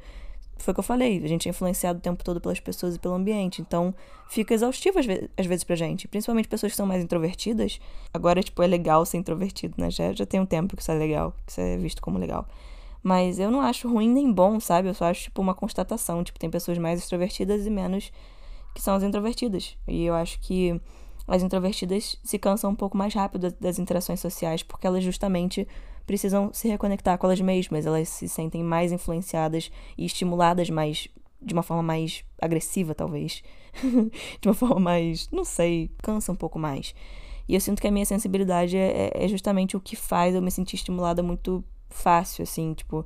foi 0.58 0.72
o 0.72 0.74
que 0.74 0.80
eu 0.80 0.84
falei, 0.84 1.22
a 1.22 1.28
gente 1.28 1.48
é 1.48 1.50
influenciado 1.50 1.98
o 1.98 2.02
tempo 2.02 2.22
todo 2.24 2.40
pelas 2.40 2.60
pessoas 2.60 2.94
e 2.94 2.98
pelo 2.98 3.14
ambiente, 3.14 3.60
então 3.60 3.94
fica 4.28 4.54
exaustivo 4.54 4.98
às, 4.98 5.06
ve 5.06 5.28
às 5.36 5.46
vezes 5.46 5.64
pra 5.64 5.76
gente, 5.76 6.06
principalmente 6.06 6.48
pessoas 6.48 6.72
que 6.72 6.76
são 6.76 6.86
mais 6.86 7.02
introvertidas. 7.02 7.80
Agora, 8.12 8.42
tipo, 8.42 8.62
é 8.62 8.66
legal 8.66 9.04
ser 9.04 9.18
introvertido, 9.18 9.74
né? 9.78 9.90
Já, 9.90 10.12
já 10.12 10.24
tem 10.26 10.40
um 10.40 10.46
tempo 10.46 10.76
que 10.76 10.82
isso 10.82 10.90
é 10.90 10.94
legal, 10.94 11.34
que 11.44 11.52
isso 11.52 11.60
é 11.60 11.76
visto 11.76 12.00
como 12.00 12.18
legal. 12.18 12.46
Mas 13.02 13.38
eu 13.40 13.50
não 13.50 13.60
acho 13.60 13.88
ruim 13.88 14.08
nem 14.08 14.32
bom, 14.32 14.60
sabe? 14.60 14.88
Eu 14.88 14.94
só 14.94 15.06
acho, 15.06 15.24
tipo, 15.24 15.42
uma 15.42 15.54
constatação. 15.54 16.22
Tipo, 16.22 16.38
tem 16.38 16.48
pessoas 16.48 16.78
mais 16.78 17.00
extrovertidas 17.00 17.66
e 17.66 17.70
menos 17.70 18.12
que 18.72 18.80
são 18.80 18.94
as 18.94 19.02
introvertidas. 19.02 19.76
E 19.88 20.04
eu 20.04 20.14
acho 20.14 20.38
que 20.40 20.80
as 21.26 21.42
introvertidas 21.42 22.16
se 22.22 22.38
cansam 22.38 22.70
um 22.70 22.74
pouco 22.74 22.96
mais 22.96 23.12
rápido 23.12 23.52
das 23.60 23.78
interações 23.78 24.20
sociais, 24.20 24.62
porque 24.62 24.86
elas 24.86 25.02
justamente 25.02 25.66
precisam 26.06 26.52
se 26.52 26.68
reconectar 26.68 27.16
com 27.18 27.26
elas 27.26 27.40
mesmas, 27.40 27.86
elas 27.86 28.08
se 28.08 28.28
sentem 28.28 28.62
mais 28.62 28.92
influenciadas 28.92 29.70
e 29.96 30.04
estimuladas 30.04 30.70
mais 30.70 31.08
de 31.40 31.52
uma 31.52 31.62
forma 31.62 31.82
mais 31.82 32.24
agressiva, 32.40 32.94
talvez. 32.94 33.42
de 34.40 34.48
uma 34.48 34.54
forma 34.54 34.78
mais, 34.78 35.28
não 35.30 35.44
sei, 35.44 35.90
cansa 36.02 36.30
um 36.30 36.36
pouco 36.36 36.58
mais. 36.58 36.94
E 37.48 37.54
eu 37.54 37.60
sinto 37.60 37.80
que 37.80 37.88
a 37.88 37.90
minha 37.90 38.06
sensibilidade 38.06 38.76
é, 38.76 39.10
é 39.12 39.28
justamente 39.28 39.76
o 39.76 39.80
que 39.80 39.96
faz 39.96 40.34
eu 40.34 40.42
me 40.42 40.50
sentir 40.50 40.76
estimulada 40.76 41.22
muito 41.22 41.64
fácil, 41.90 42.42
assim, 42.44 42.72
tipo, 42.74 43.04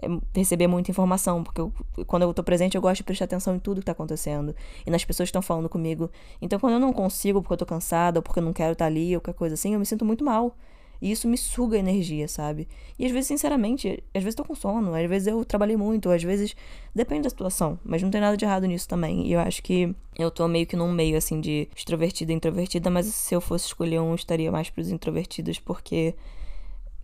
é 0.00 0.08
receber 0.34 0.66
muita 0.66 0.90
informação, 0.90 1.42
porque 1.42 1.60
eu, 1.60 1.72
quando 2.06 2.22
eu 2.22 2.34
tô 2.34 2.42
presente 2.42 2.76
eu 2.76 2.82
gosto 2.82 2.98
de 2.98 3.04
prestar 3.04 3.24
atenção 3.24 3.54
em 3.54 3.58
tudo 3.58 3.80
que 3.80 3.86
tá 3.86 3.92
acontecendo 3.92 4.54
e 4.84 4.90
nas 4.90 5.04
pessoas 5.04 5.26
que 5.26 5.30
estão 5.30 5.42
falando 5.42 5.68
comigo. 5.68 6.10
Então, 6.40 6.58
quando 6.58 6.74
eu 6.74 6.80
não 6.80 6.92
consigo 6.92 7.40
porque 7.40 7.54
eu 7.54 7.58
tô 7.58 7.66
cansada 7.66 8.18
ou 8.18 8.22
porque 8.22 8.40
eu 8.40 8.44
não 8.44 8.52
quero 8.52 8.72
estar 8.72 8.84
tá 8.84 8.86
ali 8.86 9.14
ou 9.14 9.20
qualquer 9.20 9.38
coisa 9.38 9.54
assim, 9.54 9.74
eu 9.74 9.78
me 9.78 9.86
sinto 9.86 10.04
muito 10.04 10.24
mal. 10.24 10.56
E 11.00 11.10
isso 11.10 11.28
me 11.28 11.36
suga 11.36 11.78
energia, 11.78 12.28
sabe? 12.28 12.68
E 12.98 13.04
às 13.04 13.12
vezes, 13.12 13.28
sinceramente, 13.28 14.02
às 14.14 14.22
vezes 14.22 14.34
tô 14.34 14.44
com 14.44 14.54
sono, 14.54 14.94
às 14.94 15.08
vezes 15.08 15.28
eu 15.28 15.44
trabalhei 15.44 15.76
muito, 15.76 16.10
às 16.10 16.22
vezes 16.22 16.56
depende 16.94 17.22
da 17.22 17.30
situação, 17.30 17.78
mas 17.84 18.02
não 18.02 18.10
tem 18.10 18.20
nada 18.20 18.36
de 18.36 18.44
errado 18.44 18.66
nisso 18.66 18.88
também. 18.88 19.26
E 19.26 19.32
eu 19.32 19.40
acho 19.40 19.62
que 19.62 19.94
eu 20.18 20.30
tô 20.30 20.48
meio 20.48 20.66
que 20.66 20.76
num 20.76 20.90
meio 20.90 21.16
assim 21.16 21.40
de 21.40 21.68
extrovertida 21.76 22.32
e 22.32 22.34
introvertida, 22.34 22.90
mas 22.90 23.06
se 23.06 23.34
eu 23.34 23.40
fosse 23.40 23.66
escolher 23.66 24.00
um, 24.00 24.10
eu 24.10 24.14
estaria 24.14 24.50
mais 24.50 24.70
pros 24.70 24.90
introvertidos, 24.90 25.58
porque 25.58 26.14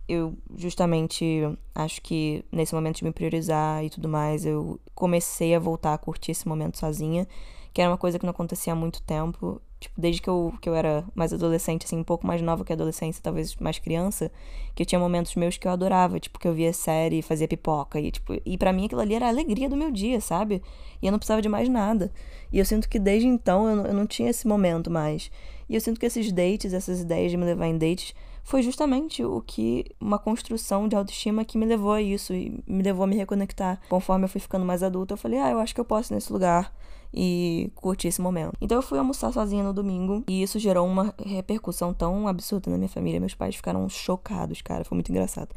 eu 0.07 0.35
justamente 0.57 1.25
acho 1.73 2.01
que 2.01 2.43
nesse 2.51 2.75
momento 2.75 2.97
de 2.97 3.05
me 3.05 3.11
priorizar 3.11 3.83
e 3.83 3.89
tudo 3.89 4.09
mais, 4.09 4.45
eu 4.45 4.79
comecei 4.93 5.55
a 5.55 5.59
voltar 5.59 5.93
a 5.93 5.97
curtir 5.97 6.31
esse 6.31 6.47
momento 6.47 6.77
sozinha, 6.77 7.27
que 7.73 7.81
era 7.81 7.89
uma 7.89 7.97
coisa 7.97 8.19
que 8.19 8.25
não 8.25 8.31
acontecia 8.31 8.71
há 8.71 8.75
muito 8.75 9.01
tempo. 9.01 9.61
Tipo, 9.79 9.99
desde 9.99 10.21
que 10.21 10.29
eu, 10.29 10.53
que 10.61 10.69
eu 10.69 10.75
era 10.75 11.03
mais 11.13 11.33
adolescente, 11.33 11.85
assim, 11.85 11.97
um 11.97 12.03
pouco 12.03 12.25
mais 12.25 12.41
nova 12.41 12.63
que 12.63 12.71
adolescência, 12.71 13.21
talvez 13.21 13.53
mais 13.57 13.79
criança, 13.79 14.31
que 14.73 14.83
eu 14.83 14.85
tinha 14.85 14.99
momentos 14.99 15.35
meus 15.35 15.57
que 15.57 15.67
eu 15.67 15.71
adorava, 15.71 16.19
tipo, 16.21 16.39
que 16.39 16.47
eu 16.47 16.53
via 16.53 16.71
série, 16.71 17.21
fazia 17.21 17.49
pipoca, 17.49 17.99
e, 17.99 18.09
tipo, 18.09 18.33
e 18.45 18.57
para 18.57 18.71
mim 18.71 18.85
aquilo 18.85 19.01
ali 19.01 19.13
era 19.13 19.25
a 19.25 19.29
alegria 19.29 19.67
do 19.67 19.75
meu 19.75 19.91
dia, 19.91 20.21
sabe? 20.21 20.61
E 21.01 21.05
eu 21.05 21.11
não 21.11 21.19
precisava 21.19 21.41
de 21.41 21.49
mais 21.49 21.67
nada. 21.67 22.13
E 22.49 22.59
eu 22.59 22.65
sinto 22.65 22.87
que 22.87 22.97
desde 22.97 23.27
então 23.27 23.67
eu 23.67 23.75
não, 23.75 23.85
eu 23.87 23.93
não 23.93 24.07
tinha 24.07 24.29
esse 24.29 24.47
momento 24.47 24.89
mais. 24.89 25.29
E 25.67 25.75
eu 25.75 25.81
sinto 25.81 25.99
que 25.99 26.05
esses 26.05 26.31
dates, 26.31 26.71
essas 26.73 27.01
ideias 27.01 27.31
de 27.31 27.35
me 27.35 27.43
levar 27.43 27.67
em 27.67 27.77
dates, 27.77 28.13
foi 28.43 28.61
justamente 28.61 29.23
o 29.23 29.41
que 29.41 29.85
uma 29.99 30.19
construção 30.19 30.87
de 30.87 30.95
autoestima 30.95 31.43
que 31.43 31.57
me 31.57 31.65
levou 31.65 31.91
a 31.91 32.01
isso 32.01 32.33
e 32.33 32.63
me 32.65 32.83
levou 32.83 33.03
a 33.03 33.07
me 33.07 33.17
reconectar. 33.17 33.81
Conforme 33.89 34.25
eu 34.25 34.29
fui 34.29 34.39
ficando 34.39 34.65
mais 34.65 34.81
adulta, 34.81 35.13
eu 35.13 35.17
falei: 35.17 35.39
"Ah, 35.39 35.51
eu 35.51 35.59
acho 35.59 35.73
que 35.73 35.81
eu 35.81 35.85
posso 35.85 36.13
nesse 36.13 36.31
lugar" 36.31 36.73
e 37.13 37.71
curtir 37.75 38.07
esse 38.07 38.21
momento. 38.21 38.53
Então 38.59 38.77
eu 38.77 38.81
fui 38.81 38.97
almoçar 38.97 39.31
sozinha 39.31 39.63
no 39.63 39.73
domingo 39.73 40.23
e 40.27 40.41
isso 40.41 40.57
gerou 40.59 40.87
uma 40.87 41.13
repercussão 41.23 41.93
tão 41.93 42.27
absurda 42.27 42.71
na 42.71 42.77
minha 42.77 42.89
família. 42.89 43.19
Meus 43.19 43.35
pais 43.35 43.55
ficaram 43.55 43.87
chocados, 43.87 44.61
cara, 44.61 44.83
foi 44.83 44.95
muito 44.95 45.09
engraçado. 45.09 45.49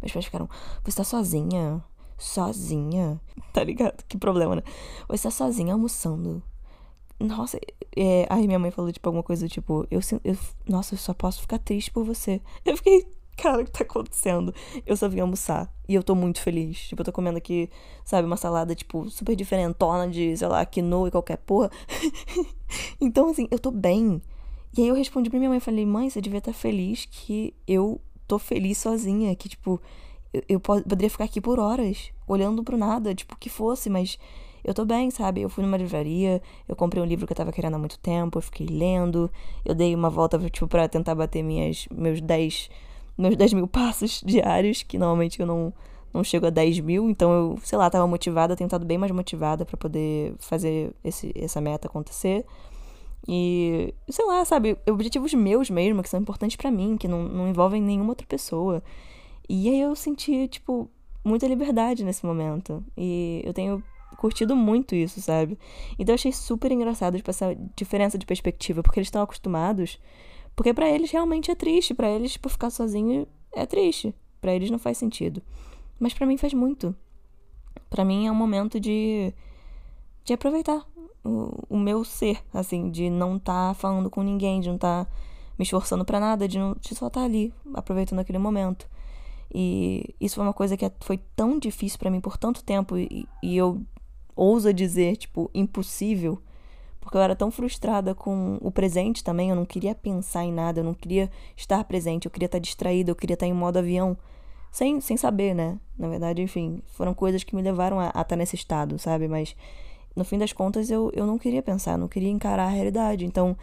Meus 0.00 0.12
pais 0.12 0.24
ficaram: 0.24 0.48
"Você 0.84 0.96
tá 0.96 1.04
sozinha?" 1.04 1.82
Sozinha? 2.16 3.20
Tá 3.52 3.64
ligado? 3.64 4.04
Que 4.06 4.16
problema, 4.16 4.56
né? 4.56 4.62
Você 5.08 5.24
tá 5.24 5.30
sozinha 5.30 5.72
almoçando 5.72 6.42
nossa, 7.20 7.58
é, 7.94 8.26
aí 8.30 8.46
minha 8.46 8.58
mãe 8.58 8.70
falou, 8.70 8.90
tipo, 8.90 9.06
alguma 9.06 9.22
coisa 9.22 9.46
do 9.46 9.48
tipo, 9.50 9.86
eu, 9.90 10.00
eu, 10.24 10.36
nossa, 10.66 10.94
eu 10.94 10.98
só 10.98 11.12
posso 11.12 11.42
ficar 11.42 11.58
triste 11.58 11.90
por 11.90 12.02
você. 12.02 12.40
Eu 12.64 12.76
fiquei, 12.78 13.06
cara, 13.40 13.62
o 13.62 13.64
que 13.64 13.70
tá 13.70 13.84
acontecendo? 13.84 14.54
Eu 14.86 14.96
só 14.96 15.08
vim 15.08 15.20
almoçar. 15.20 15.72
E 15.88 15.94
eu 15.94 16.02
tô 16.02 16.14
muito 16.14 16.40
feliz. 16.40 16.88
Tipo, 16.88 17.00
eu 17.00 17.06
tô 17.06 17.12
comendo 17.12 17.38
aqui, 17.38 17.70
sabe, 18.04 18.26
uma 18.26 18.36
salada, 18.36 18.74
tipo, 18.74 19.08
super 19.10 19.34
diferentona 19.34 20.08
de, 20.08 20.36
sei 20.36 20.48
lá, 20.48 20.64
quinoa 20.64 21.08
e 21.08 21.10
qualquer 21.10 21.38
porra. 21.38 21.70
então, 23.00 23.30
assim, 23.30 23.48
eu 23.50 23.58
tô 23.58 23.70
bem. 23.70 24.20
E 24.76 24.82
aí 24.82 24.88
eu 24.88 24.94
respondi 24.94 25.30
pra 25.30 25.38
minha 25.38 25.50
mãe, 25.50 25.60
falei, 25.60 25.84
mãe, 25.84 26.08
você 26.08 26.20
devia 26.20 26.38
estar 26.38 26.52
tá 26.52 26.58
feliz 26.58 27.06
que 27.06 27.54
eu 27.66 28.00
tô 28.28 28.38
feliz 28.38 28.78
sozinha. 28.78 29.34
Que, 29.34 29.48
tipo, 29.48 29.80
eu, 30.32 30.42
eu 30.48 30.60
poderia 30.60 31.10
ficar 31.10 31.24
aqui 31.24 31.40
por 31.40 31.58
horas, 31.58 32.12
olhando 32.26 32.62
pro 32.62 32.76
nada, 32.76 33.14
tipo, 33.14 33.36
que 33.36 33.48
fosse, 33.48 33.90
mas 33.90 34.18
eu 34.62 34.74
tô 34.74 34.84
bem, 34.84 35.10
sabe? 35.10 35.40
Eu 35.40 35.48
fui 35.48 35.64
numa 35.64 35.76
livraria, 35.76 36.42
eu 36.68 36.76
comprei 36.76 37.02
um 37.02 37.06
livro 37.06 37.26
que 37.26 37.32
eu 37.32 37.36
tava 37.36 37.52
querendo 37.52 37.74
há 37.74 37.78
muito 37.78 37.98
tempo, 37.98 38.38
eu 38.38 38.42
fiquei 38.42 38.66
lendo, 38.66 39.30
eu 39.64 39.74
dei 39.74 39.94
uma 39.94 40.10
volta, 40.10 40.38
tipo, 40.50 40.68
pra 40.68 40.88
tentar 40.88 41.14
bater 41.14 41.42
minhas, 41.42 41.86
meus 41.90 42.20
10, 42.20 42.70
meus 43.16 43.36
10 43.36 43.52
mil 43.54 43.66
passos 43.68 44.22
diários, 44.24 44.82
que 44.82 44.98
normalmente 44.98 45.40
eu 45.40 45.46
não, 45.46 45.72
não 46.12 46.24
chego 46.24 46.46
a 46.46 46.50
10 46.50 46.80
mil, 46.80 47.08
então 47.08 47.32
eu, 47.32 47.58
sei 47.62 47.78
lá, 47.78 47.88
tava 47.88 48.06
motivada, 48.06 48.56
tenho 48.56 48.66
estado 48.66 48.84
bem 48.84 48.98
mais 48.98 49.12
motivada 49.12 49.64
para 49.64 49.76
poder 49.76 50.34
fazer 50.38 50.94
esse, 51.04 51.32
essa 51.34 51.60
meta 51.60 51.86
acontecer. 51.86 52.44
E, 53.28 53.94
sei 54.08 54.24
lá, 54.24 54.44
sabe, 54.44 54.76
objetivos 54.88 55.34
meus 55.34 55.70
mesmo, 55.70 56.02
que 56.02 56.08
são 56.08 56.20
importantes 56.20 56.56
para 56.56 56.70
mim, 56.70 56.96
que 56.96 57.06
não, 57.06 57.22
não 57.22 57.48
envolvem 57.48 57.82
nenhuma 57.82 58.10
outra 58.10 58.26
pessoa. 58.26 58.82
E 59.48 59.68
aí 59.68 59.80
eu 59.80 59.94
senti, 59.94 60.48
tipo, 60.48 60.88
muita 61.24 61.46
liberdade 61.46 62.04
nesse 62.04 62.24
momento. 62.24 62.84
E 62.96 63.42
eu 63.44 63.52
tenho 63.52 63.82
curtido 64.16 64.56
muito 64.56 64.94
isso, 64.94 65.20
sabe? 65.20 65.58
Então 65.98 66.12
eu 66.12 66.14
achei 66.14 66.32
super 66.32 66.70
engraçado 66.72 67.16
tipo, 67.16 67.30
essa 67.30 67.56
diferença 67.76 68.18
de 68.18 68.26
perspectiva, 68.26 68.82
porque 68.82 68.98
eles 68.98 69.08
estão 69.08 69.22
acostumados. 69.22 69.98
Porque 70.54 70.74
para 70.74 70.88
eles 70.90 71.10
realmente 71.10 71.50
é 71.50 71.54
triste, 71.54 71.94
para 71.94 72.10
eles, 72.10 72.32
tipo, 72.32 72.48
ficar 72.48 72.70
sozinho 72.70 73.26
é 73.52 73.66
triste. 73.66 74.14
para 74.40 74.54
eles 74.54 74.70
não 74.70 74.78
faz 74.78 74.98
sentido. 74.98 75.42
Mas 75.98 76.14
para 76.14 76.26
mim 76.26 76.36
faz 76.36 76.54
muito. 76.54 76.94
para 77.88 78.04
mim 78.04 78.26
é 78.26 78.32
um 78.32 78.34
momento 78.34 78.78
de 78.80 79.34
de 80.24 80.34
aproveitar 80.34 80.86
o, 81.24 81.64
o 81.68 81.78
meu 81.78 82.04
ser, 82.04 82.42
assim, 82.52 82.90
de 82.90 83.10
não 83.10 83.36
estar 83.36 83.68
tá 83.68 83.74
falando 83.74 84.10
com 84.10 84.22
ninguém, 84.22 84.60
de 84.60 84.68
não 84.68 84.76
estar 84.76 85.04
tá 85.04 85.10
me 85.58 85.64
esforçando 85.64 86.04
para 86.04 86.20
nada, 86.20 86.48
de, 86.48 86.58
não, 86.58 86.74
de 86.80 86.94
só 86.94 87.08
estar 87.08 87.20
tá 87.20 87.24
ali, 87.24 87.52
aproveitando 87.74 88.20
aquele 88.20 88.38
momento. 88.38 88.88
E 89.52 90.14
isso 90.20 90.36
foi 90.36 90.44
uma 90.44 90.52
coisa 90.52 90.76
que 90.76 90.84
é, 90.84 90.92
foi 91.00 91.18
tão 91.34 91.58
difícil 91.58 91.98
para 91.98 92.10
mim 92.10 92.20
por 92.20 92.36
tanto 92.38 92.62
tempo 92.62 92.96
e, 92.96 93.26
e 93.42 93.56
eu 93.56 93.82
ousa 94.36 94.72
dizer, 94.72 95.16
tipo, 95.16 95.50
impossível, 95.52 96.40
porque 97.00 97.16
eu 97.16 97.22
era 97.22 97.34
tão 97.34 97.50
frustrada 97.50 98.14
com 98.14 98.58
o 98.60 98.70
presente 98.70 99.24
também, 99.24 99.50
eu 99.50 99.56
não 99.56 99.64
queria 99.64 99.94
pensar 99.94 100.44
em 100.44 100.52
nada, 100.52 100.80
eu 100.80 100.84
não 100.84 100.94
queria 100.94 101.30
estar 101.56 101.82
presente, 101.84 102.26
eu 102.26 102.30
queria 102.30 102.46
estar 102.46 102.58
distraída, 102.58 103.10
eu 103.10 103.16
queria 103.16 103.34
estar 103.34 103.46
em 103.46 103.52
modo 103.52 103.78
avião, 103.78 104.16
sem, 104.70 105.00
sem 105.00 105.16
saber, 105.16 105.54
né? 105.54 105.78
Na 105.98 106.08
verdade, 106.08 106.42
enfim, 106.42 106.82
foram 106.86 107.12
coisas 107.14 107.42
que 107.42 107.56
me 107.56 107.62
levaram 107.62 107.98
a, 107.98 108.10
a 108.14 108.20
estar 108.20 108.36
nesse 108.36 108.54
estado, 108.54 108.98
sabe? 108.98 109.26
Mas 109.26 109.56
no 110.14 110.24
fim 110.24 110.38
das 110.38 110.52
contas 110.52 110.90
eu, 110.90 111.10
eu 111.14 111.26
não 111.26 111.38
queria 111.38 111.62
pensar, 111.62 111.96
não 111.96 112.08
queria 112.08 112.30
encarar 112.30 112.66
a 112.66 112.70
realidade. 112.70 113.24
Então, 113.24 113.56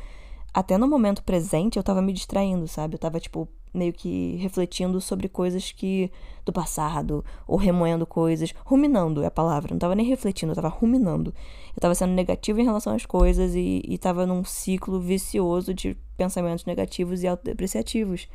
até 0.53 0.77
no 0.77 0.87
momento 0.87 1.23
presente 1.23 1.77
eu 1.77 1.83
tava 1.83 2.01
me 2.01 2.11
distraindo, 2.11 2.67
sabe? 2.67 2.95
Eu 2.95 2.99
tava, 2.99 3.19
tipo, 3.19 3.47
meio 3.77 3.93
que 3.93 4.35
refletindo 4.37 4.99
sobre 4.99 5.29
coisas 5.29 5.71
que 5.71 6.11
do 6.45 6.51
passado, 6.53 7.23
ou 7.45 7.57
remoendo 7.57 8.05
coisas, 8.05 8.53
ruminando 8.65 9.21
é 9.21 9.27
a 9.27 9.31
palavra, 9.31 9.71
não 9.71 9.79
tava 9.79 9.95
nem 9.95 10.05
refletindo, 10.05 10.51
eu 10.51 10.55
tava 10.55 10.69
ruminando. 10.69 11.33
Eu 11.75 11.81
tava 11.81 11.93
sendo 11.93 12.13
negativo 12.13 12.59
em 12.59 12.63
relação 12.63 12.95
às 12.95 13.05
coisas 13.05 13.53
e, 13.53 13.81
e 13.85 13.97
tava 13.97 14.25
num 14.25 14.43
ciclo 14.43 14.99
vicioso 14.99 15.73
de 15.73 15.95
pensamentos 16.15 16.65
negativos 16.65 17.21
e 17.21 17.27
autodepreciativos. 17.27 18.27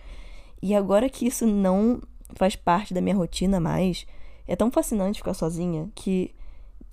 E 0.63 0.75
agora 0.75 1.09
que 1.09 1.27
isso 1.27 1.47
não 1.47 2.01
faz 2.35 2.55
parte 2.55 2.95
da 2.95 3.01
minha 3.01 3.17
rotina 3.17 3.59
mais, 3.59 4.07
é 4.47 4.55
tão 4.55 4.71
fascinante 4.71 5.19
ficar 5.19 5.35
sozinha 5.35 5.91
que 5.95 6.35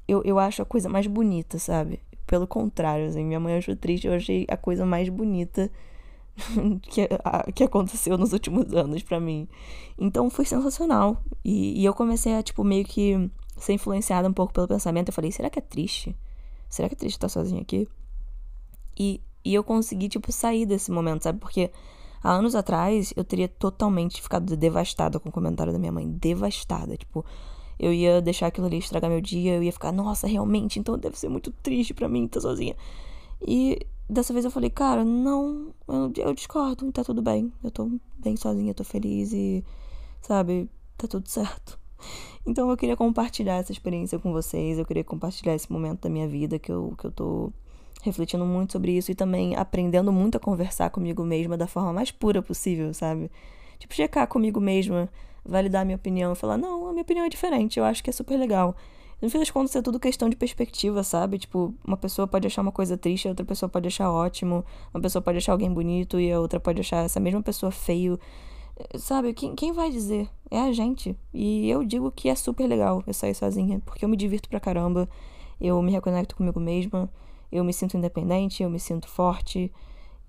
eu, 0.07 0.23
eu 0.23 0.39
acho 0.39 0.61
a 0.61 0.65
coisa 0.65 0.89
mais 0.89 1.05
bonita, 1.05 1.59
sabe? 1.59 1.99
Pelo 2.25 2.47
contrário, 2.47 3.07
assim, 3.07 3.23
minha 3.23 3.39
mãe 3.39 3.57
achou 3.57 3.75
triste, 3.75 4.07
eu 4.07 4.13
achei 4.13 4.45
a 4.49 4.57
coisa 4.57 4.85
mais 4.85 5.09
bonita 5.09 5.69
que, 6.83 7.07
a, 7.23 7.51
que 7.51 7.63
aconteceu 7.63 8.17
nos 8.17 8.33
últimos 8.33 8.73
anos 8.73 9.03
para 9.03 9.19
mim. 9.19 9.47
Então 9.97 10.29
foi 10.29 10.45
sensacional. 10.45 11.21
E, 11.43 11.81
e, 11.81 11.85
eu 11.85 11.93
comecei 11.93 12.35
a, 12.35 12.43
tipo, 12.43 12.63
meio 12.63 12.85
que 12.85 13.29
ser 13.57 13.73
influenciada 13.73 14.27
um 14.27 14.33
pouco 14.33 14.53
pelo 14.53 14.67
pensamento. 14.67 15.09
Eu 15.09 15.13
falei, 15.13 15.31
será 15.31 15.49
que 15.49 15.59
é 15.59 15.61
triste? 15.61 16.15
Será 16.69 16.87
que 16.87 16.95
é 16.95 16.97
triste 16.97 17.17
estar 17.17 17.29
sozinha 17.29 17.61
aqui? 17.61 17.87
E, 18.97 19.21
e 19.43 19.53
eu 19.53 19.63
consegui, 19.63 20.09
tipo, 20.09 20.31
sair 20.31 20.65
desse 20.65 20.91
momento, 20.91 21.23
sabe? 21.23 21.39
Porque 21.39 21.71
há 22.23 22.31
anos 22.31 22.55
atrás 22.55 23.13
eu 23.15 23.23
teria 23.23 23.47
totalmente 23.47 24.21
ficado 24.21 24.55
devastada 24.55 25.19
com 25.19 25.29
o 25.29 25.31
comentário 25.31 25.73
da 25.73 25.79
minha 25.79 25.91
mãe. 25.91 26.09
Devastada. 26.09 26.95
Tipo, 26.97 27.25
eu 27.79 27.93
ia 27.93 28.21
deixar 28.21 28.47
aquilo 28.47 28.67
ali 28.67 28.77
estragar 28.77 29.09
meu 29.09 29.21
dia. 29.21 29.55
Eu 29.55 29.63
ia 29.63 29.71
ficar, 29.71 29.91
nossa, 29.91 30.27
realmente, 30.27 30.79
então 30.79 30.97
deve 30.97 31.17
ser 31.17 31.29
muito 31.29 31.51
triste 31.51 31.93
para 31.93 32.07
mim 32.07 32.25
estar 32.25 32.41
sozinha. 32.41 32.75
E 33.41 33.85
dessa 34.09 34.33
vez 34.33 34.43
eu 34.43 34.51
falei, 34.51 34.69
cara, 34.69 35.05
não, 35.05 35.73
eu, 35.87 36.11
eu 36.17 36.33
discordo, 36.33 36.91
tá 36.91 37.03
tudo 37.03 37.21
bem. 37.21 37.53
Eu 37.63 37.71
tô 37.71 37.91
bem 38.17 38.35
sozinha, 38.35 38.73
tô 38.73 38.83
feliz 38.83 39.31
e, 39.31 39.63
sabe, 40.21 40.69
tá 40.97 41.07
tudo 41.07 41.27
certo. 41.29 41.79
Então 42.45 42.69
eu 42.69 42.77
queria 42.77 42.95
compartilhar 42.95 43.57
essa 43.57 43.71
experiência 43.71 44.17
com 44.17 44.31
vocês, 44.31 44.79
eu 44.79 44.85
queria 44.85 45.03
compartilhar 45.03 45.53
esse 45.53 45.71
momento 45.71 46.01
da 46.01 46.09
minha 46.09 46.27
vida 46.27 46.57
que 46.57 46.71
eu, 46.71 46.95
que 46.97 47.05
eu 47.05 47.11
tô 47.11 47.53
refletindo 48.01 48.45
muito 48.45 48.71
sobre 48.71 48.97
isso 48.97 49.11
e 49.11 49.15
também 49.15 49.55
aprendendo 49.55 50.11
muito 50.11 50.37
a 50.37 50.39
conversar 50.39 50.89
comigo 50.89 51.23
mesma 51.23 51.57
da 51.57 51.67
forma 51.67 51.91
mais 51.91 52.09
pura 52.09 52.41
possível, 52.41 52.93
sabe? 52.93 53.29
Tipo, 53.77 53.93
checar 53.93 54.25
comigo 54.27 54.59
mesma, 54.59 55.09
validar 55.45 55.81
a 55.81 55.85
minha 55.85 55.97
opinião 55.97 56.31
e 56.31 56.35
falar, 56.35 56.57
não, 56.57 56.87
a 56.87 56.91
minha 56.91 57.03
opinião 57.03 57.25
é 57.25 57.29
diferente, 57.29 57.77
eu 57.77 57.85
acho 57.85 58.03
que 58.03 58.09
é 58.09 58.13
super 58.13 58.37
legal. 58.37 58.75
No 59.21 59.29
fim 59.29 59.39
das 59.39 59.49
contas, 59.51 59.75
é 59.75 59.81
tudo 59.81 59.99
questão 59.99 60.29
de 60.29 60.35
perspectiva, 60.35 61.03
sabe? 61.03 61.37
Tipo, 61.37 61.73
uma 61.85 61.97
pessoa 61.97 62.25
pode 62.27 62.47
achar 62.47 62.61
uma 62.61 62.71
coisa 62.71 62.97
triste, 62.97 63.27
a 63.27 63.31
outra 63.31 63.45
pessoa 63.45 63.67
pode 63.67 63.87
achar 63.87 64.09
ótimo, 64.09 64.63
uma 64.93 65.01
pessoa 65.01 65.21
pode 65.21 65.37
achar 65.39 65.51
alguém 65.51 65.71
bonito 65.71 66.19
e 66.19 66.31
a 66.31 66.39
outra 66.39 66.59
pode 66.59 66.79
achar 66.79 67.03
essa 67.03 67.19
mesma 67.19 67.41
pessoa 67.41 67.71
feio. 67.71 68.17
Sabe, 68.97 69.33
quem, 69.33 69.55
quem 69.55 69.73
vai 69.73 69.89
dizer? 69.89 70.29
É 70.49 70.59
a 70.61 70.71
gente. 70.71 71.17
E 71.33 71.69
eu 71.69 71.83
digo 71.83 72.11
que 72.11 72.29
é 72.29 72.35
super 72.35 72.65
legal 72.65 73.03
eu 73.05 73.13
sair 73.13 73.35
sozinha, 73.35 73.81
porque 73.85 74.05
eu 74.05 74.09
me 74.09 74.15
divirto 74.15 74.47
pra 74.47 74.59
caramba, 74.59 75.09
eu 75.59 75.81
me 75.81 75.91
reconecto 75.91 76.35
comigo 76.35 76.59
mesma, 76.59 77.09
eu 77.51 77.63
me 77.63 77.73
sinto 77.73 77.97
independente, 77.97 78.63
eu 78.63 78.69
me 78.69 78.79
sinto 78.79 79.09
forte. 79.09 79.71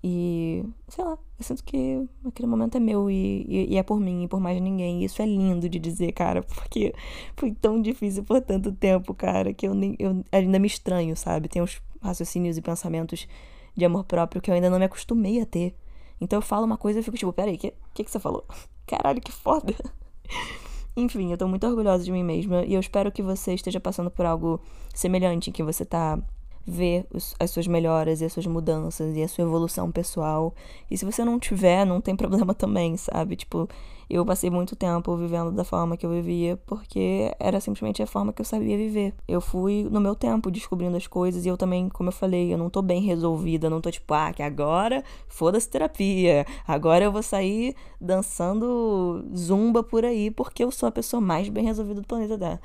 E, 0.03 0.65
sei 0.87 1.05
lá, 1.05 1.11
eu 1.11 1.43
sinto 1.43 1.63
que 1.63 2.07
aquele 2.25 2.47
momento 2.47 2.75
é 2.75 2.79
meu 2.79 3.09
e, 3.09 3.45
e, 3.47 3.73
e, 3.73 3.77
é 3.77 3.83
por 3.83 3.99
mim 3.99 4.23
e 4.23 4.27
por 4.27 4.39
mais 4.39 4.59
ninguém. 4.59 5.01
E 5.01 5.05
isso 5.05 5.21
é 5.21 5.25
lindo 5.25 5.69
de 5.69 5.77
dizer, 5.77 6.11
cara, 6.11 6.41
porque 6.55 6.93
foi 7.35 7.51
tão 7.51 7.79
difícil 7.81 8.23
por 8.23 8.41
tanto 8.41 8.71
tempo, 8.71 9.13
cara, 9.13 9.53
que 9.53 9.67
eu, 9.67 9.75
nem, 9.75 9.95
eu 9.99 10.23
ainda 10.31 10.57
me 10.57 10.67
estranho, 10.67 11.15
sabe? 11.15 11.47
Tem 11.47 11.61
uns 11.61 11.81
raciocínios 12.01 12.57
e 12.57 12.61
pensamentos 12.61 13.27
de 13.75 13.85
amor 13.85 14.03
próprio 14.05 14.41
que 14.41 14.49
eu 14.49 14.55
ainda 14.55 14.69
não 14.69 14.79
me 14.79 14.85
acostumei 14.85 15.39
a 15.39 15.45
ter. 15.45 15.75
Então 16.19 16.37
eu 16.37 16.43
falo 16.43 16.65
uma 16.65 16.77
coisa 16.77 16.99
e 16.99 17.03
fico 17.03 17.17
tipo, 17.17 17.31
peraí, 17.31 17.55
o 17.55 17.57
que, 17.57 17.73
que, 17.93 18.03
que 18.03 18.11
você 18.11 18.19
falou? 18.19 18.45
Caralho, 18.87 19.21
que 19.21 19.31
foda! 19.31 19.75
Enfim, 20.97 21.31
eu 21.31 21.37
tô 21.37 21.47
muito 21.47 21.65
orgulhosa 21.65 22.03
de 22.03 22.11
mim 22.11 22.23
mesma 22.23 22.65
e 22.65 22.73
eu 22.73 22.79
espero 22.79 23.11
que 23.11 23.21
você 23.21 23.53
esteja 23.53 23.79
passando 23.79 24.11
por 24.11 24.25
algo 24.25 24.59
semelhante, 24.93 25.51
que 25.51 25.63
você 25.63 25.85
tá 25.85 26.19
ver 26.65 27.05
os, 27.13 27.35
as 27.39 27.51
suas 27.51 27.67
melhoras 27.67 28.21
e 28.21 28.25
as 28.25 28.33
suas 28.33 28.45
mudanças 28.45 29.15
e 29.15 29.23
a 29.23 29.27
sua 29.27 29.43
evolução 29.43 29.91
pessoal. 29.91 30.53
E 30.89 30.97
se 30.97 31.05
você 31.05 31.23
não 31.23 31.39
tiver, 31.39 31.85
não 31.85 32.01
tem 32.01 32.15
problema 32.17 32.53
também, 32.53 32.97
sabe? 32.97 33.35
Tipo, 33.35 33.67
eu 34.09 34.25
passei 34.25 34.49
muito 34.49 34.75
tempo 34.75 35.15
vivendo 35.15 35.51
da 35.51 35.63
forma 35.63 35.95
que 35.95 36.05
eu 36.05 36.09
vivia 36.09 36.57
porque 36.65 37.33
era 37.39 37.61
simplesmente 37.61 38.03
a 38.03 38.07
forma 38.07 38.33
que 38.33 38.41
eu 38.41 38.45
sabia 38.45 38.75
viver. 38.75 39.13
Eu 39.25 39.39
fui 39.39 39.87
no 39.89 40.01
meu 40.01 40.15
tempo 40.15 40.51
descobrindo 40.51 40.97
as 40.97 41.07
coisas 41.07 41.45
e 41.45 41.47
eu 41.47 41.57
também, 41.57 41.87
como 41.87 42.09
eu 42.09 42.13
falei, 42.13 42.53
eu 42.53 42.57
não 42.57 42.69
tô 42.69 42.81
bem 42.81 43.01
resolvida, 43.01 43.69
não 43.69 43.79
tô 43.79 43.89
tipo, 43.89 44.13
ah, 44.13 44.33
que 44.33 44.43
agora 44.43 45.01
foda-se 45.29 45.69
terapia, 45.69 46.45
agora 46.67 47.05
eu 47.05 47.11
vou 47.11 47.23
sair 47.23 47.73
dançando 48.01 49.25
zumba 49.33 49.81
por 49.81 50.03
aí 50.03 50.29
porque 50.29 50.63
eu 50.63 50.71
sou 50.71 50.89
a 50.89 50.91
pessoa 50.91 51.21
mais 51.21 51.47
bem 51.47 51.63
resolvida 51.63 52.01
do 52.01 52.07
planeta 52.07 52.37
Terra. 52.37 52.59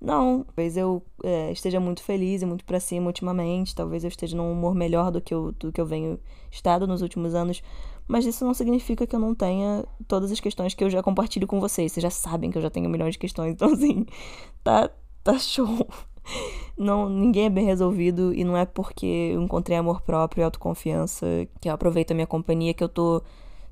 Não, 0.00 0.44
talvez 0.44 0.76
eu 0.76 1.02
é, 1.24 1.50
esteja 1.50 1.80
muito 1.80 2.02
feliz 2.02 2.40
e 2.42 2.46
muito 2.46 2.64
para 2.64 2.78
cima 2.78 3.08
ultimamente, 3.08 3.74
talvez 3.74 4.04
eu 4.04 4.08
esteja 4.08 4.36
num 4.36 4.52
humor 4.52 4.74
melhor 4.74 5.10
do 5.10 5.20
que 5.20 5.34
eu, 5.34 5.50
do 5.52 5.72
que 5.72 5.80
eu 5.80 5.86
venho 5.86 6.20
estado 6.50 6.86
nos 6.86 7.02
últimos 7.02 7.34
anos, 7.34 7.62
mas 8.06 8.24
isso 8.24 8.44
não 8.44 8.54
significa 8.54 9.06
que 9.06 9.14
eu 9.14 9.20
não 9.20 9.34
tenha 9.34 9.84
todas 10.06 10.30
as 10.30 10.38
questões 10.40 10.72
que 10.72 10.84
eu 10.84 10.88
já 10.88 11.02
compartilho 11.02 11.46
com 11.46 11.60
vocês. 11.60 11.92
Vocês 11.92 12.02
já 12.02 12.10
sabem 12.10 12.50
que 12.50 12.56
eu 12.56 12.62
já 12.62 12.70
tenho 12.70 12.88
milhões 12.88 13.14
de 13.14 13.18
questões, 13.18 13.52
então 13.54 13.72
assim, 13.72 14.06
tá, 14.62 14.90
tá 15.22 15.38
show. 15.38 15.86
Não, 16.76 17.08
ninguém 17.08 17.46
é 17.46 17.50
bem 17.50 17.66
resolvido 17.66 18.32
e 18.34 18.44
não 18.44 18.56
é 18.56 18.64
porque 18.64 19.32
eu 19.34 19.42
encontrei 19.42 19.76
amor 19.76 20.00
próprio 20.02 20.42
e 20.42 20.44
autoconfiança 20.44 21.26
que 21.60 21.68
eu 21.68 21.72
aproveito 21.72 22.12
a 22.12 22.14
minha 22.14 22.26
companhia 22.26 22.72
que 22.72 22.84
eu 22.84 22.88
tô 22.88 23.22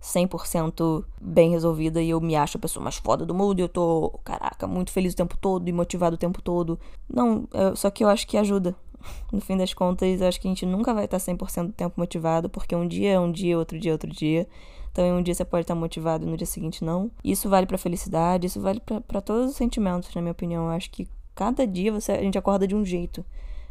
100% 0.03 1.05
bem 1.21 1.51
resolvida 1.51 2.03
e 2.03 2.11
eu 2.11 2.21
me 2.21 2.37
acho 2.37 2.57
a 2.57 2.61
pessoa 2.61 2.83
mais 2.83 2.97
foda 2.97 3.25
do 3.25 3.35
mundo 3.35 3.59
e 3.59 3.63
eu 3.63 3.69
tô, 3.69 4.21
caraca, 4.25 4.67
muito 4.67 4.93
feliz 4.93 5.15
o 5.15 5.17
tempo 5.17 5.37
todo 5.37 5.69
e 5.69 5.73
motivado 5.73 6.15
o 6.15 6.19
tempo 6.19 6.41
todo. 6.43 6.79
Não, 7.13 7.49
eu, 7.53 7.75
só 7.77 7.91
que 7.91 8.05
eu 8.05 8.09
acho 8.09 8.27
que 8.27 8.37
ajuda. 8.37 8.75
No 9.33 9.41
fim 9.41 9.57
das 9.57 9.73
contas, 9.73 10.21
eu 10.21 10.27
acho 10.27 10.41
que 10.41 10.49
a 10.49 10.51
gente 10.51 10.67
nunca 10.67 10.93
vai 10.93 11.05
estar 11.05 11.19
100% 11.19 11.67
do 11.67 11.73
tempo 11.73 11.95
motivado, 11.97 12.49
porque 12.49 12.75
um 12.75 12.89
dia 12.89 13.13
é 13.13 13.21
um 13.21 13.31
dia, 13.31 13.57
outro 13.57 13.79
dia 13.79 13.93
é 13.93 13.95
outro 13.95 14.11
dia. 14.11 14.49
Então, 14.91 15.19
um 15.19 15.23
dia 15.23 15.35
você 15.35 15.45
pode 15.45 15.63
estar 15.63 15.75
motivado, 15.77 16.27
no 16.27 16.37
dia 16.37 16.47
seguinte 16.47 16.83
não. 16.83 17.11
Isso 17.23 17.49
vale 17.49 17.67
pra 17.67 17.79
felicidade, 17.79 18.47
isso 18.47 18.61
vale 18.61 18.81
para 18.81 19.21
todos 19.21 19.51
os 19.51 19.57
sentimentos, 19.57 20.13
na 20.15 20.23
minha 20.23 20.33
opinião. 20.33 20.65
Eu 20.65 20.71
acho 20.71 20.91
que 20.91 21.07
cada 21.35 21.67
dia 21.67 21.93
você, 21.93 22.13
a 22.13 22.23
gente 22.23 22.39
acorda 22.39 22.67
de 22.67 22.75
um 22.75 22.85
jeito. 22.85 23.25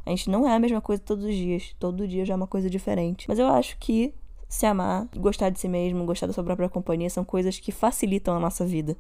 A 0.06 0.12
gente 0.12 0.30
não 0.30 0.48
é 0.48 0.56
a 0.56 0.60
mesma 0.60 0.80
coisa 0.80 1.02
todos 1.04 1.26
os 1.26 1.34
dias. 1.34 1.76
Todo 1.80 2.08
dia 2.08 2.24
já 2.24 2.34
é 2.34 2.38
uma 2.38 2.46
coisa 2.48 2.70
diferente. 2.70 3.26
Mas 3.28 3.40
eu 3.40 3.48
acho 3.48 3.76
que 3.80 4.14
se 4.48 4.66
amar, 4.66 5.08
gostar 5.18 5.50
de 5.50 5.60
si 5.60 5.68
mesmo, 5.68 6.06
gostar 6.06 6.28
da 6.28 6.34
sua 6.34 6.44
própria 6.44 6.70
companhia 6.70 7.10
são 7.10 7.24
coisas 7.24 7.60
que 7.60 7.72
facilitam 7.72 8.36
a 8.36 8.40
nossa 8.40 8.66
vida. 8.66 8.96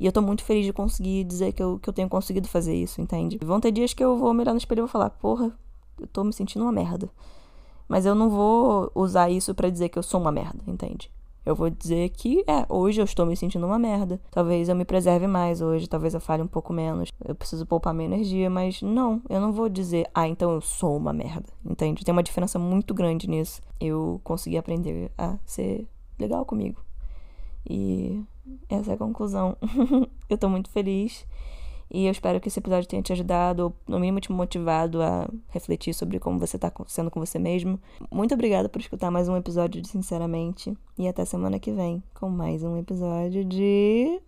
E 0.00 0.06
eu 0.06 0.12
tô 0.12 0.20
muito 0.20 0.42
feliz 0.42 0.64
de 0.64 0.72
conseguir 0.72 1.24
dizer 1.24 1.52
que 1.52 1.62
eu, 1.62 1.78
que 1.78 1.88
eu 1.88 1.92
tenho 1.92 2.08
conseguido 2.08 2.48
fazer 2.48 2.74
isso, 2.74 3.00
entende? 3.00 3.38
Vão 3.42 3.60
ter 3.60 3.70
dias 3.70 3.94
que 3.94 4.02
eu 4.02 4.16
vou 4.16 4.32
mirar 4.34 4.52
no 4.52 4.58
espelho 4.58 4.80
e 4.80 4.82
vou 4.82 4.88
falar, 4.88 5.10
porra, 5.10 5.56
eu 6.00 6.06
tô 6.06 6.24
me 6.24 6.32
sentindo 6.32 6.62
uma 6.62 6.72
merda. 6.72 7.10
Mas 7.88 8.04
eu 8.04 8.14
não 8.14 8.28
vou 8.28 8.90
usar 8.94 9.30
isso 9.30 9.54
para 9.54 9.70
dizer 9.70 9.88
que 9.88 9.98
eu 9.98 10.02
sou 10.02 10.20
uma 10.20 10.32
merda, 10.32 10.60
entende? 10.66 11.10
Eu 11.46 11.54
vou 11.54 11.70
dizer 11.70 12.08
que, 12.08 12.44
é, 12.48 12.66
hoje 12.68 13.00
eu 13.00 13.04
estou 13.04 13.24
me 13.24 13.36
sentindo 13.36 13.64
uma 13.64 13.78
merda. 13.78 14.20
Talvez 14.32 14.68
eu 14.68 14.74
me 14.74 14.84
preserve 14.84 15.28
mais 15.28 15.60
hoje, 15.60 15.86
talvez 15.86 16.12
eu 16.12 16.20
fale 16.20 16.42
um 16.42 16.46
pouco 16.48 16.72
menos. 16.72 17.12
Eu 17.24 17.36
preciso 17.36 17.64
poupar 17.64 17.94
minha 17.94 18.08
energia, 18.08 18.50
mas 18.50 18.82
não, 18.82 19.22
eu 19.30 19.40
não 19.40 19.52
vou 19.52 19.68
dizer, 19.68 20.10
ah, 20.12 20.26
então 20.26 20.50
eu 20.50 20.60
sou 20.60 20.96
uma 20.96 21.12
merda. 21.12 21.46
Entende? 21.64 22.04
Tem 22.04 22.12
uma 22.12 22.22
diferença 22.22 22.58
muito 22.58 22.92
grande 22.92 23.30
nisso. 23.30 23.62
Eu 23.80 24.20
consegui 24.24 24.56
aprender 24.56 25.12
a 25.16 25.38
ser 25.46 25.86
legal 26.18 26.44
comigo. 26.44 26.80
E 27.64 28.24
essa 28.68 28.90
é 28.90 28.94
a 28.94 28.98
conclusão. 28.98 29.56
eu 30.28 30.36
tô 30.36 30.48
muito 30.48 30.68
feliz. 30.68 31.24
E 31.90 32.06
eu 32.06 32.12
espero 32.12 32.40
que 32.40 32.48
esse 32.48 32.58
episódio 32.58 32.88
tenha 32.88 33.02
te 33.02 33.12
ajudado, 33.12 33.64
ou 33.64 33.74
no 33.86 34.00
mínimo 34.00 34.20
te 34.20 34.32
motivado 34.32 35.02
a 35.02 35.28
refletir 35.48 35.94
sobre 35.94 36.18
como 36.18 36.38
você 36.38 36.58
tá 36.58 36.72
sendo 36.86 37.10
com 37.10 37.20
você 37.20 37.38
mesmo. 37.38 37.80
Muito 38.10 38.34
obrigada 38.34 38.68
por 38.68 38.80
escutar 38.80 39.10
mais 39.10 39.28
um 39.28 39.36
episódio 39.36 39.80
de 39.80 39.88
Sinceramente. 39.88 40.76
E 40.98 41.06
até 41.06 41.24
semana 41.24 41.58
que 41.58 41.72
vem 41.72 42.02
com 42.14 42.28
mais 42.28 42.62
um 42.62 42.76
episódio 42.76 43.44
de. 43.44 44.20